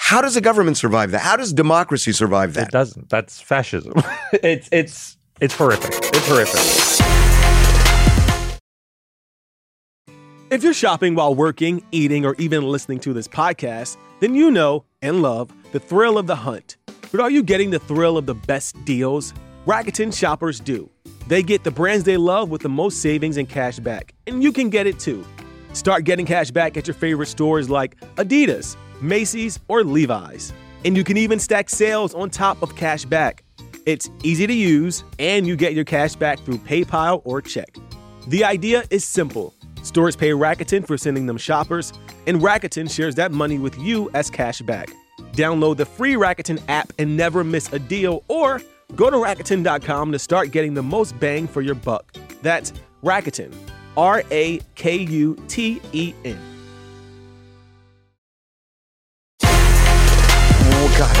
How 0.00 0.22
does 0.22 0.36
a 0.36 0.40
government 0.40 0.76
survive 0.76 1.10
that? 1.10 1.22
How 1.22 1.36
does 1.36 1.52
democracy 1.52 2.12
survive 2.12 2.54
that? 2.54 2.68
It 2.68 2.70
doesn't. 2.70 3.10
That's 3.10 3.40
fascism. 3.40 3.94
it's 4.32 4.68
it's 4.70 5.17
it's 5.40 5.54
horrific. 5.54 5.94
It's 6.14 6.28
horrific. 6.28 6.98
If 10.50 10.62
you're 10.64 10.72
shopping 10.72 11.14
while 11.14 11.34
working, 11.34 11.84
eating, 11.92 12.24
or 12.24 12.34
even 12.38 12.62
listening 12.62 13.00
to 13.00 13.12
this 13.12 13.28
podcast, 13.28 13.98
then 14.20 14.34
you 14.34 14.50
know 14.50 14.84
and 15.02 15.20
love 15.20 15.52
the 15.72 15.78
thrill 15.78 16.16
of 16.16 16.26
the 16.26 16.36
hunt. 16.36 16.78
But 17.12 17.20
are 17.20 17.30
you 17.30 17.42
getting 17.42 17.70
the 17.70 17.78
thrill 17.78 18.16
of 18.16 18.26
the 18.26 18.34
best 18.34 18.82
deals? 18.84 19.34
Rakuten 19.66 20.16
shoppers 20.16 20.58
do. 20.58 20.88
They 21.26 21.42
get 21.42 21.64
the 21.64 21.70
brands 21.70 22.04
they 22.04 22.16
love 22.16 22.48
with 22.48 22.62
the 22.62 22.68
most 22.70 23.02
savings 23.02 23.36
and 23.36 23.46
cash 23.46 23.78
back, 23.78 24.14
and 24.26 24.42
you 24.42 24.50
can 24.50 24.70
get 24.70 24.86
it 24.86 24.98
too. 24.98 25.24
Start 25.74 26.04
getting 26.04 26.24
cash 26.24 26.50
back 26.50 26.78
at 26.78 26.86
your 26.86 26.94
favorite 26.94 27.26
stores 27.26 27.68
like 27.68 28.00
Adidas, 28.16 28.76
Macy's, 29.02 29.60
or 29.68 29.84
Levi's. 29.84 30.52
And 30.84 30.96
you 30.96 31.04
can 31.04 31.18
even 31.18 31.38
stack 31.38 31.68
sales 31.68 32.14
on 32.14 32.30
top 32.30 32.62
of 32.62 32.74
cash 32.74 33.04
back. 33.04 33.44
It's 33.88 34.10
easy 34.22 34.46
to 34.46 34.52
use, 34.52 35.02
and 35.18 35.46
you 35.46 35.56
get 35.56 35.72
your 35.72 35.86
cash 35.86 36.14
back 36.14 36.40
through 36.40 36.58
PayPal 36.58 37.22
or 37.24 37.40
check. 37.40 37.74
The 38.26 38.44
idea 38.44 38.84
is 38.90 39.02
simple. 39.02 39.54
Stores 39.82 40.14
pay 40.14 40.32
Rakuten 40.32 40.86
for 40.86 40.98
sending 40.98 41.24
them 41.24 41.38
shoppers, 41.38 41.94
and 42.26 42.38
Rakuten 42.42 42.90
shares 42.90 43.14
that 43.14 43.32
money 43.32 43.58
with 43.58 43.78
you 43.78 44.10
as 44.12 44.28
cash 44.28 44.60
back. 44.60 44.92
Download 45.32 45.78
the 45.78 45.86
free 45.86 46.16
Rakuten 46.16 46.60
app 46.68 46.92
and 46.98 47.16
never 47.16 47.42
miss 47.42 47.72
a 47.72 47.78
deal, 47.78 48.24
or 48.28 48.60
go 48.94 49.08
to 49.08 49.16
Rakuten.com 49.16 50.12
to 50.12 50.18
start 50.18 50.50
getting 50.50 50.74
the 50.74 50.82
most 50.82 51.18
bang 51.18 51.48
for 51.48 51.62
your 51.62 51.74
buck. 51.74 52.14
That's 52.42 52.74
Rakuten, 53.02 53.54
R 53.96 54.22
A 54.30 54.60
K 54.74 54.96
U 54.98 55.42
T 55.48 55.80
E 55.94 56.12
N. 56.26 56.57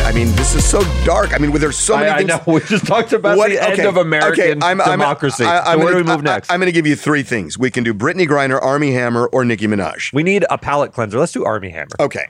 I 0.08 0.12
mean, 0.12 0.28
this 0.36 0.54
is 0.54 0.64
so 0.64 0.80
dark. 1.04 1.34
I 1.34 1.38
mean, 1.38 1.52
there's 1.52 1.76
so 1.76 1.94
many 1.94 2.08
I, 2.08 2.14
I 2.14 2.16
things. 2.24 2.28
know. 2.30 2.40
We 2.54 2.60
just 2.62 2.86
talked 2.86 3.12
about 3.12 3.36
What- 3.36 3.50
the 3.50 3.62
end 3.62 3.80
of 3.80 3.98
American 3.98 4.40
okay, 4.42 4.66
I'm- 4.66 4.80
I'm- 4.80 4.90
democracy. 4.92 5.44
I- 5.44 5.62
so 5.64 5.70
I'm 5.70 5.78
where 5.80 5.92
gonna- 5.92 6.04
do 6.04 6.10
we 6.10 6.16
move 6.16 6.26
I- 6.26 6.34
next? 6.34 6.50
I'm 6.50 6.58
going 6.60 6.66
to 6.66 6.72
give 6.72 6.86
you 6.86 6.96
three 6.96 7.22
things. 7.22 7.58
We 7.58 7.70
can 7.70 7.84
do 7.84 7.92
Brittney 7.92 8.26
Griner, 8.26 8.58
Armie 8.62 8.92
Hammer, 8.94 9.26
or 9.26 9.44
Nicki 9.44 9.66
Minaj. 9.66 10.14
we 10.14 10.22
need 10.22 10.46
a 10.48 10.56
palate 10.56 10.92
cleanser. 10.94 11.18
Let's 11.18 11.32
do 11.32 11.44
Armie 11.44 11.68
Hammer. 11.68 11.90
Okay. 12.00 12.26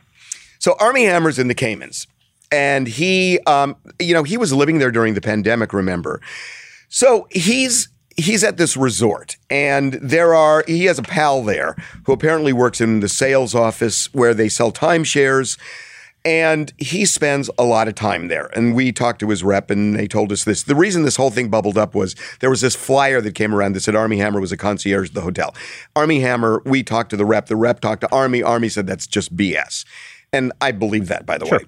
So 0.59 0.75
Armie 0.81 1.05
Hammer's 1.05 1.39
in 1.39 1.47
the 1.47 1.55
Caymans, 1.55 2.09
and 2.51 2.89
he, 2.89 3.39
um, 3.47 3.77
you 4.01 4.13
know, 4.13 4.25
he 4.25 4.37
was 4.37 4.53
living 4.53 4.81
there 4.81 4.91
during 4.91 5.15
the 5.15 5.21
pandemic. 5.21 5.73
Remember, 5.73 6.21
so 6.89 7.29
he's 7.31 7.89
he's 8.17 8.43
at 8.43 8.57
this 8.57 8.77
resort, 8.77 9.37
and 9.51 9.93
there 10.03 10.35
are 10.35 10.65
he 10.67 10.87
has 10.87 10.99
a 10.99 11.03
pal 11.05 11.45
there 11.45 11.77
who 12.07 12.13
apparently 12.13 12.53
works 12.53 12.81
in 12.81 12.99
the 12.99 13.09
sales 13.09 13.55
office 13.55 14.13
where 14.13 14.35
they 14.35 14.49
sell 14.49 14.73
timeshares. 14.73 15.57
And 16.25 16.73
he 16.79 17.05
spends 17.05 17.49
a 17.59 17.65
lot 17.65 17.89
of 17.89 17.95
time 17.95 18.29
there. 18.29 18.47
And 18.55 18.75
we 18.75 18.93
talked 18.93 19.21
to 19.21 19.31
his 19.31 19.43
rep, 19.43 19.71
and 19.71 19.97
they 19.97 20.07
told 20.07 20.33
us 20.33 20.45
this. 20.45 20.65
The 20.65 20.75
reason 20.75 21.03
this 21.03 21.17
whole 21.17 21.31
thing 21.31 21.49
bubbled 21.49 21.79
up 21.79 21.95
was 21.95 22.15
there 22.41 22.51
was 22.51 22.61
this 22.61 22.75
flyer 22.75 23.21
that 23.21 23.35
came 23.35 23.55
around 23.55 23.75
that 23.75 23.81
said 23.81 23.95
Armie 23.95 24.19
Hammer 24.19 24.41
was 24.41 24.53
a 24.53 24.57
concierge 24.57 25.09
at 25.09 25.15
the 25.15 25.21
hotel. 25.21 25.55
Armie 25.97 26.21
Hammer, 26.21 26.61
we 26.65 26.83
talked 26.83 27.11
to 27.11 27.17
the 27.17 27.25
rep. 27.25 27.47
The 27.47 27.57
rep 27.57 27.81
talked 27.81 28.03
to 28.03 28.13
Armie. 28.13 28.43
Armie 28.43 28.69
said 28.69 28.87
that's 28.87 29.07
just 29.07 29.37
BS. 29.37 29.85
And 30.33 30.53
I 30.61 30.73
believe 30.73 31.09
that, 31.09 31.25
by 31.25 31.39
the 31.39 31.47
way. 31.47 31.61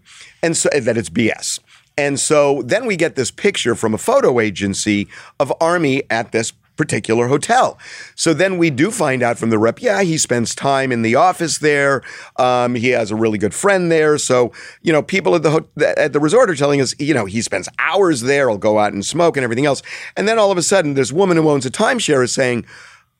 And 0.42 0.56
so 0.56 0.68
that 0.68 0.96
it's 0.96 1.10
BS. 1.10 1.60
And 1.96 2.18
so 2.18 2.62
then 2.62 2.86
we 2.86 2.96
get 2.96 3.14
this 3.14 3.30
picture 3.30 3.74
from 3.74 3.94
a 3.94 3.98
photo 3.98 4.40
agency 4.40 5.06
of 5.38 5.52
Armie 5.60 6.02
at 6.10 6.32
this 6.32 6.52
particular 6.76 7.28
hotel. 7.28 7.78
So 8.14 8.32
then 8.32 8.58
we 8.58 8.70
do 8.70 8.90
find 8.90 9.22
out 9.22 9.38
from 9.38 9.50
the 9.50 9.58
rep, 9.58 9.82
yeah, 9.82 10.02
he 10.02 10.16
spends 10.18 10.54
time 10.54 10.92
in 10.92 11.02
the 11.02 11.14
office 11.14 11.58
there. 11.58 12.02
Um, 12.36 12.74
he 12.74 12.88
has 12.90 13.10
a 13.10 13.16
really 13.16 13.38
good 13.38 13.54
friend 13.54 13.90
there. 13.90 14.18
So 14.18 14.52
you 14.82 14.92
know, 14.92 15.02
people 15.02 15.34
at 15.34 15.42
the 15.42 15.50
ho- 15.50 15.68
at 15.96 16.12
the 16.12 16.20
resort 16.20 16.50
are 16.50 16.54
telling 16.54 16.80
us, 16.80 16.94
you 16.98 17.14
know, 17.14 17.26
he 17.26 17.42
spends 17.42 17.68
hours 17.78 18.22
there. 18.22 18.48
He'll 18.48 18.58
go 18.58 18.78
out 18.78 18.92
and 18.92 19.04
smoke 19.04 19.36
and 19.36 19.44
everything 19.44 19.66
else. 19.66 19.82
And 20.16 20.26
then 20.26 20.38
all 20.38 20.50
of 20.50 20.58
a 20.58 20.62
sudden, 20.62 20.94
this 20.94 21.12
woman 21.12 21.36
who 21.36 21.48
owns 21.48 21.66
a 21.66 21.70
timeshare 21.70 22.24
is 22.24 22.34
saying. 22.34 22.66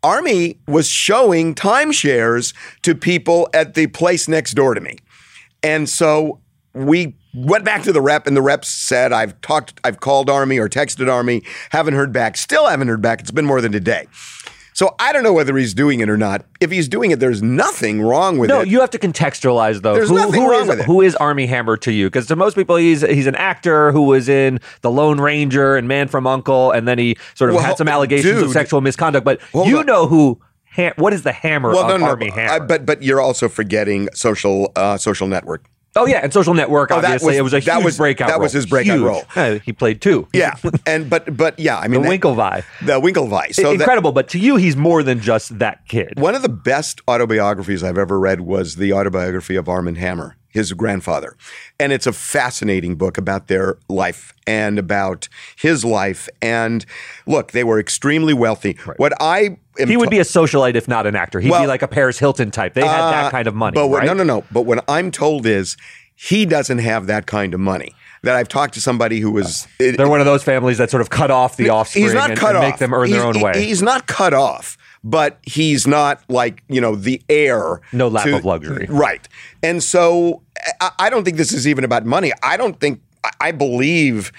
Armie 0.03 0.59
was 0.67 0.89
showing 0.89 1.55
timeshares 1.55 2.55
to 2.81 2.95
people 2.95 3.51
at 3.53 3.75
the 3.75 3.87
place 3.89 4.29
next 4.29 4.55
door 4.55 4.73
to 4.73 4.81
me. 4.81 4.97
And 5.63 5.91
so 5.91 6.41
we 6.73 7.17
went 7.35 7.64
back 7.64 7.83
to 7.85 7.93
the 7.93 8.01
rep, 8.01 8.27
and 8.27 8.37
the 8.37 8.43
rep 8.43 8.64
said, 8.64 9.12
I've 9.12 9.40
talked, 9.40 9.81
I've 9.85 10.01
called 10.01 10.29
Armie 10.31 10.59
or 10.59 10.69
texted 10.69 11.11
Armie, 11.12 11.43
haven't 11.71 11.95
heard 11.95 12.12
back, 12.12 12.37
still 12.37 12.66
haven't 12.69 12.88
heard 12.88 13.03
back. 13.03 13.21
It's 13.21 13.31
been 13.31 13.47
more 13.47 13.61
than 13.61 13.75
a 13.75 13.81
day. 13.81 14.07
So 14.73 14.95
I 14.99 15.12
don't 15.12 15.23
know 15.25 15.33
whether 15.33 15.57
he's 15.59 15.75
doing 15.75 16.01
it 16.01 16.09
or 16.09 16.16
not. 16.16 16.47
If 16.61 16.71
he's 16.71 16.88
doing 16.88 17.11
it, 17.11 17.19
there's 17.21 17.43
nothing 17.43 18.01
wrong 18.01 18.38
with 18.38 18.49
No, 18.49 18.61
it. 18.61 18.64
No, 18.64 18.71
you 18.71 18.81
have 18.81 18.88
to 18.90 18.99
contextualize 18.99 19.83
though. 19.83 19.95
There's 19.95 20.09
who, 20.09 20.14
nothing 20.14 20.40
who 20.43 20.51
wrong 20.51 20.62
is- 20.62 20.69
with 20.69 20.81
it. 20.81 20.87
who 20.87 21.03
is 21.03 21.16
Armie 21.16 21.47
Hammer 21.47 21.77
to 21.79 21.93
you? 21.93 22.07
Because 22.07 22.27
to 22.29 22.37
most 22.37 22.55
people, 22.55 22.77
he's 22.77 23.03
he's 23.03 23.27
an 23.27 23.35
actor 23.35 23.93
who 23.93 24.03
was 24.03 24.29
in 24.29 24.59
The 24.81 24.90
Lone 24.90 25.21
Ranger 25.21 25.77
and 25.77 25.87
Man 25.87 26.09
from 26.09 26.25
U.N.C.L.E., 26.25 26.79
and 26.79 26.88
then 26.88 26.99
he 26.99 27.16
sort 27.35 27.51
of 27.51 27.57
Well, 27.57 27.64
had 27.64 27.77
some 27.77 27.88
allegations 27.88 28.40
of 28.40 28.51
sexual 28.53 28.81
misconduct. 28.81 29.25
But 29.25 29.40
you 29.53 29.81
on. 29.81 29.87
know 29.87 30.07
who? 30.07 30.40
Ha- 30.77 30.93
what 30.97 31.12
is 31.12 31.25
the 31.25 31.33
hammer 31.33 31.71
well, 31.71 31.83
of 31.83 31.88
no, 31.88 31.97
no, 31.99 32.07
Armie 32.07 32.29
no, 32.29 32.35
Hammer? 32.35 32.53
I- 32.53 32.59
but 32.66 32.87
but 32.87 33.03
you're 33.03 33.21
also 33.21 33.49
forgetting 33.49 34.09
social 34.14 34.73
uh, 34.77 34.97
social 34.97 35.27
network. 35.27 35.64
Oh 35.96 36.07
yeah, 36.07 36.18
and 36.22 36.33
Social 36.33 36.55
Network. 36.55 36.90
Oh, 36.90 36.96
Obviously, 36.96 37.26
was- 37.29 37.37
it 37.38 37.42
was 37.42 37.55
a 37.55 37.61
that 37.61 37.74
huge 37.76 37.85
was- 37.85 37.96
breakout. 37.96 38.29
that 38.29 38.40
was 38.40 38.53
his 38.53 38.66
breakout 38.66 38.96
Huge. 38.96 39.07
role. 39.07 39.22
Uh, 39.37 39.59
he 39.64 39.72
played 39.72 40.00
two. 40.00 40.26
Yeah, 40.35 40.55
and 40.87 41.09
but 41.11 41.37
but 41.37 41.59
yeah, 41.59 41.79
I 41.79 41.88
mean 41.88 42.03
the 42.03 42.09
that- 42.09 42.20
Winklevi. 42.20 42.64
the 42.87 43.00
Winklevi. 43.00 43.55
So 43.55 43.62
that- 43.64 43.72
Incredible, 43.74 44.12
but 44.12 44.29
to 44.29 44.38
you, 44.38 44.57
he's 44.57 44.76
more 44.76 45.03
than 45.03 45.20
just 45.20 45.59
that 45.59 45.87
kid. 45.88 46.14
One 46.18 46.35
of 46.35 46.42
the 46.42 46.48
best 46.48 47.00
autobiographies 47.09 47.83
I've 47.85 47.98
ever 47.98 48.18
read 48.18 48.40
was 48.40 48.76
the 48.76 48.92
autobiography 48.92 49.57
of 49.57 49.68
Armand 49.68 49.98
Hammer, 49.98 50.37
his 50.51 50.73
grandfather. 50.73 51.37
And 51.79 51.93
it's 51.93 52.07
a 52.07 52.13
fascinating 52.13 52.97
book 52.97 53.17
about 53.19 53.47
their 53.49 53.79
life 53.89 54.33
and 54.47 54.79
about 54.79 55.29
his 55.57 55.85
life. 55.85 56.29
And 56.43 56.85
look, 57.27 57.53
they 57.53 57.65
were 57.65 57.79
extremely 57.81 58.35
wealthy. 58.35 58.77
Right. 58.87 58.99
What 58.99 59.13
I 59.21 59.57
He 59.79 59.97
would 59.97 60.11
be 60.11 60.19
a 60.19 60.23
socialite 60.25 60.75
if 60.75 60.89
not 60.89 61.07
an 61.07 61.17
actor. 61.17 61.41
He'd 61.41 61.51
Well, 61.51 61.63
be 61.63 61.67
like 61.67 61.83
a 61.83 61.89
Paris 61.89 62.19
Hilton 62.19 62.51
type. 62.51 62.75
They 62.75 62.87
had 62.87 63.01
Uh, 63.01 63.11
that 63.13 63.31
kind 63.31 63.47
of 63.49 63.55
money. 63.55 63.75
But 63.75 63.89
what, 63.89 63.99
right? 64.01 64.07
no, 64.07 64.13
no, 64.15 64.25
no. 64.25 64.45
But 64.51 64.63
what 64.63 64.85
I'm 64.89 65.11
told 65.11 65.47
is 65.47 65.77
he 66.15 66.45
doesn't 66.45 66.79
have 66.79 67.07
that 67.07 67.27
kind 67.27 67.55
of 67.55 67.61
money. 67.61 67.95
That 68.23 68.37
I've 68.37 68.49
talked 68.49 68.75
to 68.75 68.83
somebody 68.83 69.21
who 69.21 69.31
was. 69.31 69.67
it- 69.79 69.97
They're 69.97 70.07
one 70.07 70.21
of 70.21 70.27
those 70.27 70.43
families 70.43 70.77
that 70.77 70.91
sort 70.91 71.01
of 71.01 71.09
cut 71.09 71.31
off 71.31 71.57
the 71.57 71.71
offspring 71.71 72.05
he's 72.05 72.13
not 72.13 72.29
and, 72.31 72.39
cut 72.39 72.51
and 72.51 72.59
off. 72.59 72.65
make 72.71 72.77
them 72.79 72.93
earn 72.93 73.07
he's, 73.07 73.17
their 73.17 73.25
own 73.25 73.41
way. 73.41 73.53
He's 73.65 73.81
not 73.81 74.07
cut 74.07 74.35
off, 74.35 74.77
but 75.03 75.39
he's 75.43 75.87
not 75.87 76.23
like 76.29 76.63
you 76.69 76.81
know 76.81 76.95
the 76.97 77.23
heir. 77.29 77.81
No 77.93 78.09
lap 78.09 78.25
to- 78.27 78.37
of 78.37 78.45
luxury. 78.45 78.87
right? 78.91 79.27
And 79.63 79.83
so 79.83 80.43
I, 80.81 80.91
I 80.99 81.11
don't 81.11 81.25
think 81.25 81.37
this 81.37 81.53
is 81.53 81.67
even 81.67 81.85
about 81.85 82.05
money. 82.05 82.33
I 82.43 82.57
don't 82.57 82.79
think. 82.81 83.01
I- 83.25 83.31
I 83.41 83.53
believe. 83.53 84.33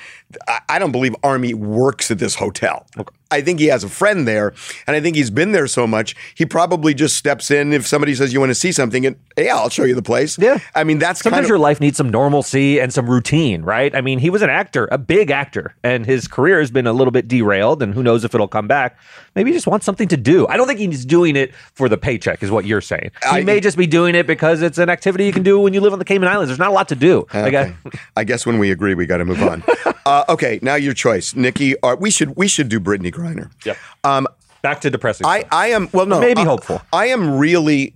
I- 0.70 0.80
don't 0.80 0.92
believe 0.92 1.16
Armie 1.24 1.54
works 1.54 2.10
at 2.10 2.18
this 2.20 2.36
hotel. 2.36 2.86
I 3.34 3.40
think 3.40 3.60
he 3.62 3.68
has 3.68 3.84
a 3.86 3.88
friend 3.90 4.28
there, 4.28 4.54
and 4.88 4.96
I 4.96 5.00
think 5.00 5.16
he's 5.16 5.30
been 5.30 5.54
there 5.54 5.66
so 5.68 5.88
much 5.88 6.16
he 6.36 6.46
probably 6.46 6.94
just 6.94 7.16
steps 7.16 7.50
in 7.50 7.72
if 7.72 7.88
somebody 7.88 8.14
says 8.14 8.34
you 8.34 8.40
want 8.42 8.50
to 8.50 8.56
see 8.56 8.74
something, 8.74 9.06
and 9.06 9.16
yeah, 9.38 9.56
I'll 9.56 9.70
show 9.70 9.84
you 9.86 9.96
the 9.96 10.02
place. 10.02 10.38
Yeah. 10.38 10.58
I 10.76 10.84
mean 10.84 10.98
that's 11.00 11.22
Sometimes 11.22 11.38
kind 11.38 11.46
of 11.46 11.50
your 11.50 11.60
life 11.60 11.80
needs 11.80 11.96
some 11.98 12.10
normalcy 12.10 12.80
and 12.80 12.92
some 12.94 13.10
routine, 13.10 13.62
right? 13.62 13.96
I 13.96 14.02
mean, 14.02 14.20
he 14.20 14.30
was 14.30 14.42
an 14.42 14.50
actor, 14.50 14.90
a 14.92 14.98
big 14.98 15.32
actor, 15.32 15.76
and 15.84 16.06
his 16.06 16.28
career 16.28 16.60
has 16.60 16.72
been 16.72 16.88
a 16.88 16.94
little 16.94 17.12
bit 17.12 17.28
derailed, 17.30 17.82
and 17.82 17.94
who 17.94 18.04
knows 18.04 18.26
if 18.26 18.34
it'll 18.36 18.50
come 18.50 18.68
back. 18.68 18.98
Maybe 19.36 19.52
he 19.52 19.56
just 19.56 19.68
wants 19.68 19.86
something 19.86 20.10
to 20.10 20.18
do. 20.18 20.46
I 20.48 20.58
don't 20.58 20.68
think 20.68 20.80
he's 20.82 21.06
doing 21.06 21.38
it 21.38 21.54
for 21.74 21.88
the 21.88 21.98
paycheck, 21.98 22.44
is 22.44 22.52
what 22.52 22.66
you're 22.66 22.82
saying. 22.82 23.12
He 23.24 23.38
I- 23.38 23.44
may 23.44 23.62
just 23.62 23.78
be 23.78 23.88
doing 23.88 24.14
it 24.16 24.28
because 24.28 24.62
it's 24.62 24.78
an 24.78 24.90
activity 24.90 25.26
you 25.26 25.32
can 25.32 25.44
do 25.44 25.58
when 25.60 25.74
you 25.74 25.80
live 25.80 25.94
on 25.94 26.00
the 26.00 26.06
Cayman 26.06 26.28
Islands. 26.28 26.50
There's 26.50 26.60
not 26.60 26.70
a 26.70 26.74
lot 26.74 26.90
to 26.90 26.96
do. 26.96 27.28
Okay. 27.34 27.74
I- 27.86 27.92
I 28.18 28.24
guess 28.26 28.46
when 28.46 28.58
we 28.60 28.72
agree, 28.72 28.94
we 28.94 29.06
got 29.06 29.18
to 29.18 29.26
move 29.26 29.42
on. 29.42 29.64
uh, 30.06 30.21
Uh, 30.28 30.34
okay, 30.34 30.60
now 30.62 30.76
your 30.76 30.94
choice, 30.94 31.36
Nicki. 31.36 31.76
Or 31.84 31.96
we 31.96 32.12
should 32.12 32.36
we 32.36 32.48
should 32.48 32.70
do 32.70 32.80
Brittney 32.80 33.12
Griner. 33.12 33.52
Yep. 33.66 33.78
Um, 34.04 34.28
back 34.62 34.82
to 34.82 34.90
depressing. 34.90 35.26
I 35.26 35.46
I 35.52 35.68
am 35.68 35.90
well, 35.94 36.06
no, 36.06 36.20
Maybe 36.20 36.42
I- 36.42 36.46
hopeful. 36.46 36.82
I 36.94 37.08
am 37.08 37.38
really. 37.38 37.96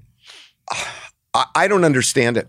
I, 1.33 1.45
I 1.55 1.67
don't 1.67 1.83
understand 1.83 2.38
it. 2.38 2.47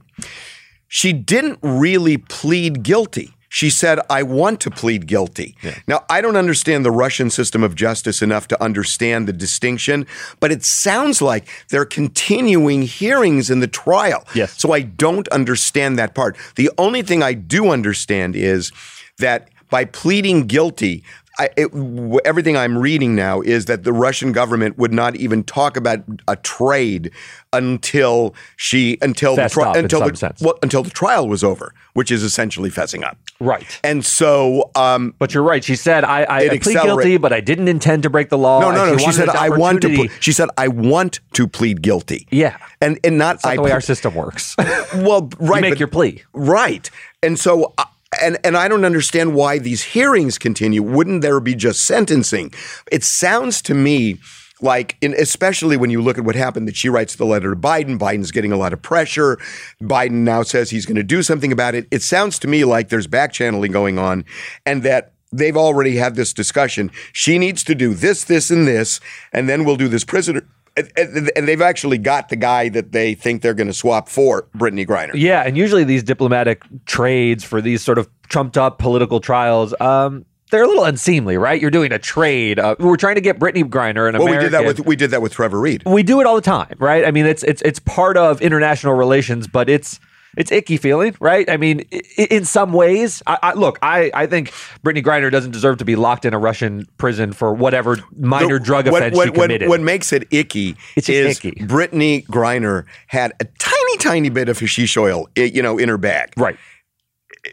She 0.89 1.12
didn't 1.12 1.59
really 1.62 2.17
plead 2.19 2.83
guilty. 2.83 3.33
She 3.49 3.71
said, 3.71 4.01
I 4.11 4.23
want 4.23 4.61
to 4.61 4.71
plead 4.71 5.07
guilty. 5.07 5.57
Now, 5.87 6.05
I 6.11 6.21
don't 6.21 6.37
understand 6.37 6.85
the 6.85 6.91
Russian 6.91 7.31
system 7.31 7.62
of 7.62 7.75
justice 7.75 8.21
enough 8.21 8.49
to 8.49 8.62
understand 8.62 9.27
the 9.27 9.33
distinction, 9.33 10.07
but 10.41 10.53
it 10.53 10.62
sounds 10.65 11.23
like 11.23 11.49
they're 11.71 11.87
continuing 11.87 12.83
hearings 12.83 13.49
in 13.49 13.61
the 13.61 13.67
trial. 13.69 14.25
Yes. 14.35 14.61
So 14.61 14.73
I 14.73 14.83
don't 14.83 15.27
understand 15.29 15.99
that 15.99 16.15
part. 16.15 16.37
The 16.57 16.71
only 16.77 17.03
thing 17.03 17.23
I 17.23 17.33
do 17.33 17.71
understand 17.71 18.37
is 18.37 18.73
that 19.19 19.49
by 19.71 19.85
pleading 19.85 20.47
guilty, 20.47 21.03
I, 21.39 21.51
it, 21.57 21.71
w- 21.73 22.19
everything 22.25 22.57
I'm 22.57 22.79
reading 22.79 23.15
now 23.15 23.43
is 23.43 23.67
that 23.67 23.85
the 23.85 23.93
Russian 23.93 24.33
government 24.33 24.79
would 24.79 24.93
not 24.93 25.17
even 25.17 25.45
talk 25.45 25.77
about 25.77 26.01
a 26.27 26.37
trade 26.37 27.11
until 27.53 28.35
she 28.57 28.97
until 29.03 29.37
Fessed 29.37 29.55
the 29.55 29.71
in 29.73 29.85
until 29.85 30.01
the 30.01 30.35
well, 30.41 30.59
until 30.63 30.83
the 30.83 30.89
trial 30.91 31.29
was 31.29 31.45
over, 31.45 31.75
which 31.93 32.11
is 32.11 32.23
essentially 32.23 32.71
fessing 32.71 33.05
up. 33.05 33.19
right. 33.39 33.81
And 33.85 34.05
so, 34.05 34.71
um, 34.77 35.15
But 35.19 35.35
you're 35.35 35.43
right. 35.43 35.63
She 35.63 35.77
said, 35.77 36.05
I, 36.05 36.23
I, 36.25 36.39
I 36.39 36.59
plead 36.59 36.81
guilty, 36.83 37.17
but 37.19 37.33
I 37.35 37.41
didn't 37.41 37.69
intend 37.69 38.03
to 38.05 38.11
break 38.11 38.31
the 38.31 38.39
law. 38.39 38.61
no, 38.61 38.71
no, 38.71 38.87
no. 38.93 38.97
She 38.97 39.05
wanted 39.05 39.17
said, 39.17 39.29
"I 39.31 39.51
want 39.51 39.83
to." 39.83 39.89
Ple-. 39.95 40.09
She 40.21 40.33
said, 40.33 40.49
"I 40.57 40.69
want 40.69 41.21
to 41.35 41.47
plead 41.47 41.83
guilty." 41.83 42.27
Yeah. 42.31 42.57
and 42.81 42.99
and 43.05 43.19
not 43.19 43.37
That's 43.37 43.45
not 43.45 43.51
I 43.53 43.57
the 43.57 43.63
way 43.63 43.69
ple- 43.71 43.75
our 43.75 43.81
system 43.83 44.15
works. 44.15 44.57
Well, 44.95 45.29
right. 45.39 45.61
make 45.61 45.73
but- 45.73 45.81
your 45.81 45.89
plea. 45.89 46.23
Right. 46.33 46.91
And 47.23 47.39
so, 47.39 47.75
uh, 47.77 47.85
and 48.23 48.39
and 48.45 48.57
I 48.57 48.69
don't 48.69 48.85
understand 48.85 49.35
why 49.35 49.59
these 49.59 49.83
hearings 49.83 50.39
continue. 50.39 50.83
Wouldn't 50.83 51.23
there 51.23 51.41
be 51.41 51.55
just 51.55 51.87
sentencing? 51.87 52.53
It 52.91 53.05
sounds 53.05 53.63
to 53.63 53.75
me 53.75 54.19
like, 54.61 54.97
in, 55.03 55.15
especially 55.15 55.77
when 55.77 55.91
you 55.91 56.01
look 56.01 56.17
at 56.17 56.25
what 56.25 56.35
happened, 56.35 56.67
that 56.67 56.77
she 56.77 56.89
writes 56.89 57.17
the 57.17 57.27
letter 57.27 57.51
to 57.51 57.61
Biden. 57.61 57.99
Biden's 57.99 58.31
getting 58.31 58.53
a 58.53 58.57
lot 58.57 58.73
of 58.73 58.81
pressure. 58.81 59.39
Biden 59.83 60.25
now 60.25 60.43
says 60.43 60.71
he's 60.71 60.87
going 60.87 60.97
to 60.97 61.03
do 61.03 61.23
something 61.23 61.53
about 61.53 61.75
it. 61.75 61.87
It 61.91 62.03
sounds 62.03 62.39
to 62.41 62.49
me 62.49 62.65
like 62.65 62.89
there's 62.89 63.07
back 63.07 63.33
channeling 63.33 63.73
going 63.73 63.99
on, 63.99 64.25
and 64.65 64.83
that. 64.83 65.13
They've 65.33 65.57
already 65.57 65.97
had 65.97 66.15
this 66.15 66.33
discussion. 66.33 66.91
She 67.13 67.37
needs 67.39 67.65
to 67.65 67.75
do 67.75 67.95
this, 67.95 68.23
this, 68.25 68.49
and 68.51 68.67
this, 68.67 69.01
and 69.33 69.49
then 69.49 69.65
we'll 69.65 69.77
do 69.77 69.89
this 69.89 70.05
prisoner. 70.05 70.47
And, 70.77 70.91
and- 70.97 71.31
and 71.35 71.49
they've 71.49 71.62
actually 71.62 71.99
got 71.99 72.29
the 72.29 72.37
guy 72.37 72.69
that 72.71 72.93
they 72.93 73.15
think 73.15 73.43
they're 73.43 73.55
going 73.55 73.67
to 73.69 73.73
swap 73.73 74.09
for 74.09 74.47
Brittney 74.57 74.87
Griner. 74.87 75.12
Yeah, 75.15 75.43
and 75.43 75.57
usually 75.57 75.85
these 75.85 76.03
diplomatic 76.03 76.62
trades 76.85 77.45
for 77.45 77.61
these 77.62 77.83
sort 77.83 77.99
of 77.99 78.09
trumped 78.29 78.59
up 78.59 78.79
political 78.79 79.21
trials, 79.21 79.75
um, 79.81 80.25
they're 80.51 80.62
a 80.62 80.69
little 80.69 80.85
unseemly, 80.85 81.37
right? 81.39 81.61
You're 81.61 81.71
doing 81.73 81.91
a 81.93 81.99
trade. 81.99 82.59
Uh, 82.61 82.77
we're 82.79 82.97
trying 82.97 83.17
to 83.17 83.21
get 83.21 83.39
Brittney 83.39 83.65
Griner, 83.65 84.09
an 84.09 84.17
Well, 84.19 84.29
American. 84.29 84.37
we 84.37 84.39
did 84.45 84.53
that 84.53 84.65
with 84.65 84.81
we 84.87 84.97
did 84.97 85.11
that 85.11 85.23
with 85.23 85.33
Trevor 85.33 85.59
Reed. 85.59 85.83
we 85.87 86.03
do 86.05 86.21
it 86.21 86.27
all 86.27 86.37
the 86.37 86.41
time, 86.41 86.75
right? 86.79 87.05
I 87.05 87.11
mean, 87.11 87.27
it's 87.27 87.43
it's 87.43 87.62
it's 87.62 87.81
part 87.81 88.17
of 88.17 88.41
international 88.41 88.95
relations, 88.95 89.49
but 89.49 89.69
it's 89.69 89.99
it's 90.37 90.53
icky 90.53 90.77
feeling, 90.77 91.16
right? 91.20 91.49
I 91.51 91.57
mean, 91.57 91.81
in 92.16 92.44
some 92.44 92.72
ways, 92.72 93.22
I, 93.27 93.38
I 93.42 93.53
look, 93.55 93.79
I 93.83 94.11
I 94.14 94.27
think 94.27 94.51
Brittney 94.85 95.03
Griner 95.03 95.31
doesn't 95.31 95.51
deserve 95.53 95.79
to 95.79 95.85
be 95.85 95.96
locked 95.96 96.25
in 96.25 96.35
a 96.35 96.38
Russian 96.38 96.87
prison 96.99 97.33
for 97.33 97.53
whatever 97.55 97.96
minor 98.18 98.59
The- 98.59 98.64
drug 98.64 98.88
what, 98.88 99.03
offense 99.03 99.16
what, 99.16 99.29
she 99.29 99.33
committed. 99.33 99.62
What, 99.68 99.81
what 99.81 99.85
makes 99.85 100.12
it 100.12 100.29
icky 100.31 100.77
It's 100.96 101.09
is 101.09 101.38
icky. 101.38 101.53
Brittney 101.53 102.27
Griner 102.27 102.85
had 103.09 103.33
a 103.40 103.44
tiny, 103.59 103.96
tiny 103.99 104.29
bit 104.29 104.49
of 104.49 104.59
hashish 104.59 104.96
oil, 104.96 105.29
you 105.37 105.62
know, 105.62 105.79
in 105.79 105.88
her 105.88 105.99
bag. 105.99 106.31
right. 106.37 106.57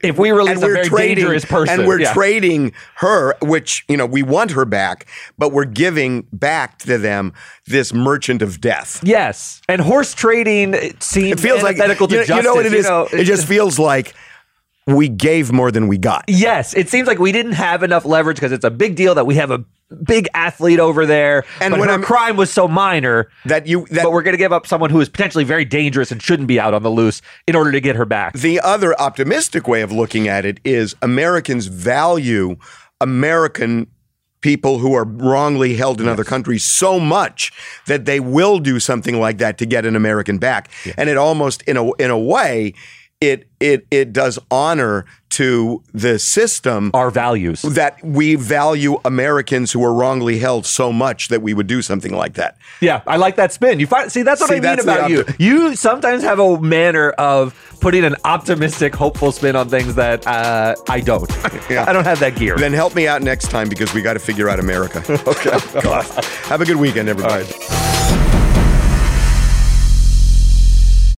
If 0.01 0.17
we 0.17 0.31
release 0.31 0.57
a 0.57 0.61
very 0.61 0.89
dangerous 0.89 1.45
person, 1.45 1.79
and 1.79 1.87
we're 1.87 1.99
yeah. 2.01 2.13
trading 2.13 2.73
her, 2.95 3.35
which 3.41 3.85
you 3.87 3.97
know 3.97 4.05
we 4.05 4.23
want 4.23 4.51
her 4.51 4.65
back, 4.65 5.07
but 5.37 5.51
we're 5.51 5.65
giving 5.65 6.27
back 6.33 6.79
to 6.79 6.97
them 6.97 7.33
this 7.67 7.93
merchant 7.93 8.41
of 8.41 8.61
death. 8.61 9.01
Yes, 9.03 9.61
and 9.69 9.81
horse 9.81 10.13
trading 10.13 10.73
seems 10.99 11.33
It 11.33 11.39
feels 11.39 11.63
like 11.63 11.75
antithetical 11.75 12.07
to 12.07 12.15
you, 12.15 12.27
know- 12.27 12.35
you 12.37 12.43
know 12.43 12.55
what 12.55 12.65
it 12.65 12.73
is. 12.73 12.85
know, 12.85 13.07
it 13.11 13.25
just 13.25 13.47
feels 13.53 13.77
like 13.77 14.13
we 14.85 15.07
gave 15.07 15.51
more 15.51 15.71
than 15.71 15.87
we 15.87 15.97
got. 15.97 16.25
Yes, 16.27 16.73
it 16.73 16.89
seems 16.89 17.07
like 17.07 17.19
we 17.19 17.31
didn't 17.31 17.53
have 17.53 17.83
enough 17.83 18.05
leverage 18.05 18.37
because 18.37 18.51
it's 18.51 18.65
a 18.65 18.71
big 18.71 18.95
deal 18.95 19.15
that 19.15 19.25
we 19.25 19.35
have 19.35 19.51
a 19.51 19.63
big 20.03 20.27
athlete 20.33 20.79
over 20.79 21.05
there, 21.05 21.43
And 21.61 21.73
when 21.73 21.89
her 21.89 21.95
I'm- 21.95 22.03
crime 22.03 22.35
was 22.37 22.51
so 22.51 22.67
minor 22.67 23.29
That 23.45 23.67
you 23.67 23.85
that 23.91 24.03
but 24.03 24.11
we're 24.11 24.23
going 24.23 24.33
to 24.33 24.37
give 24.37 24.53
up 24.53 24.65
someone 24.67 24.89
who 24.89 24.99
is 25.01 25.09
potentially 25.09 25.43
very 25.43 25.65
dangerous 25.65 26.11
and 26.11 26.21
shouldn't 26.21 26.47
be 26.47 26.59
out 26.59 26.73
on 26.73 26.83
the 26.83 26.89
loose 26.91 27.21
in 27.47 27.55
order 27.55 27.71
to 27.71 27.79
get 27.81 27.95
her 27.95 28.05
back. 28.05 28.33
The 28.33 28.59
other 28.59 28.99
optimistic 28.99 29.67
way 29.67 29.81
of 29.81 29.91
looking 29.91 30.27
at 30.27 30.45
it 30.45 30.59
is 30.63 30.95
Americans 31.01 31.67
value 31.67 32.55
American 33.01 33.87
people 34.41 34.79
who 34.79 34.93
are 34.93 35.05
wrongly 35.05 35.75
held 35.75 36.01
in 36.01 36.07
other 36.07 36.23
countries 36.25 36.63
so 36.65 36.99
much 36.99 37.51
that 37.87 38.03
they 38.05 38.19
will 38.19 38.59
do 38.59 38.79
something 38.79 39.19
like 39.19 39.37
that 39.37 39.57
to 39.57 39.65
get 39.65 39.85
an 39.85 39.95
American 39.95 40.37
back. 40.37 40.69
And 40.97 41.09
it 41.09 41.15
almost 41.17 41.61
in 41.63 41.77
a 41.77 41.91
in 41.93 42.09
a 42.11 42.17
way 42.19 42.73
it 43.23 43.47
it 43.59 43.85
it 43.91 44.13
does 44.13 44.37
honor 44.51 45.05
to 45.29 45.81
the 45.93 46.19
system 46.19 46.91
Our 46.93 47.09
values. 47.09 47.63
that 47.63 48.03
we 48.03 48.35
value 48.35 48.99
Americans 49.03 49.71
who 49.71 49.83
are 49.83 49.93
wrongly 49.93 50.37
held 50.37 50.65
so 50.65 50.93
much 50.93 51.29
that 51.29 51.41
we 51.41 51.55
would 51.55 51.65
do 51.65 51.81
something 51.81 52.13
like 52.13 52.33
that. 52.35 52.57
Yeah, 52.81 53.01
I 53.07 53.17
like 53.17 53.35
that 53.37 53.51
spin. 53.51 53.79
You 53.79 53.87
find, 53.87 54.11
see, 54.11 54.21
that's 54.21 54.41
what 54.41 54.49
See, 54.49 54.57
I 54.57 54.59
mean 54.59 54.79
about 54.79 55.09
you. 55.09 55.25
You 55.39 55.75
sometimes 55.75 56.21
have 56.21 56.37
a 56.37 56.61
manner 56.61 57.11
of 57.11 57.55
putting 57.81 58.03
an 58.03 58.15
optimistic, 58.25 58.93
hopeful 58.93 59.31
spin 59.31 59.55
on 59.55 59.69
things 59.69 59.95
that 59.95 60.27
uh, 60.27 60.75
I 60.87 60.99
don't. 60.99 61.29
Yeah. 61.69 61.85
I 61.87 61.93
don't 61.93 62.03
have 62.03 62.19
that 62.19 62.35
gear. 62.35 62.57
Then 62.57 62.73
help 62.73 62.93
me 62.93 63.07
out 63.07 63.21
next 63.21 63.49
time 63.49 63.69
because 63.69 63.93
we 63.93 64.01
got 64.01 64.13
to 64.13 64.19
figure 64.19 64.49
out 64.49 64.59
America. 64.59 64.99
okay. 65.27 65.57
God. 65.81 66.03
Have 66.45 66.61
a 66.61 66.65
good 66.65 66.75
weekend, 66.75 67.07
everybody. 67.09 67.45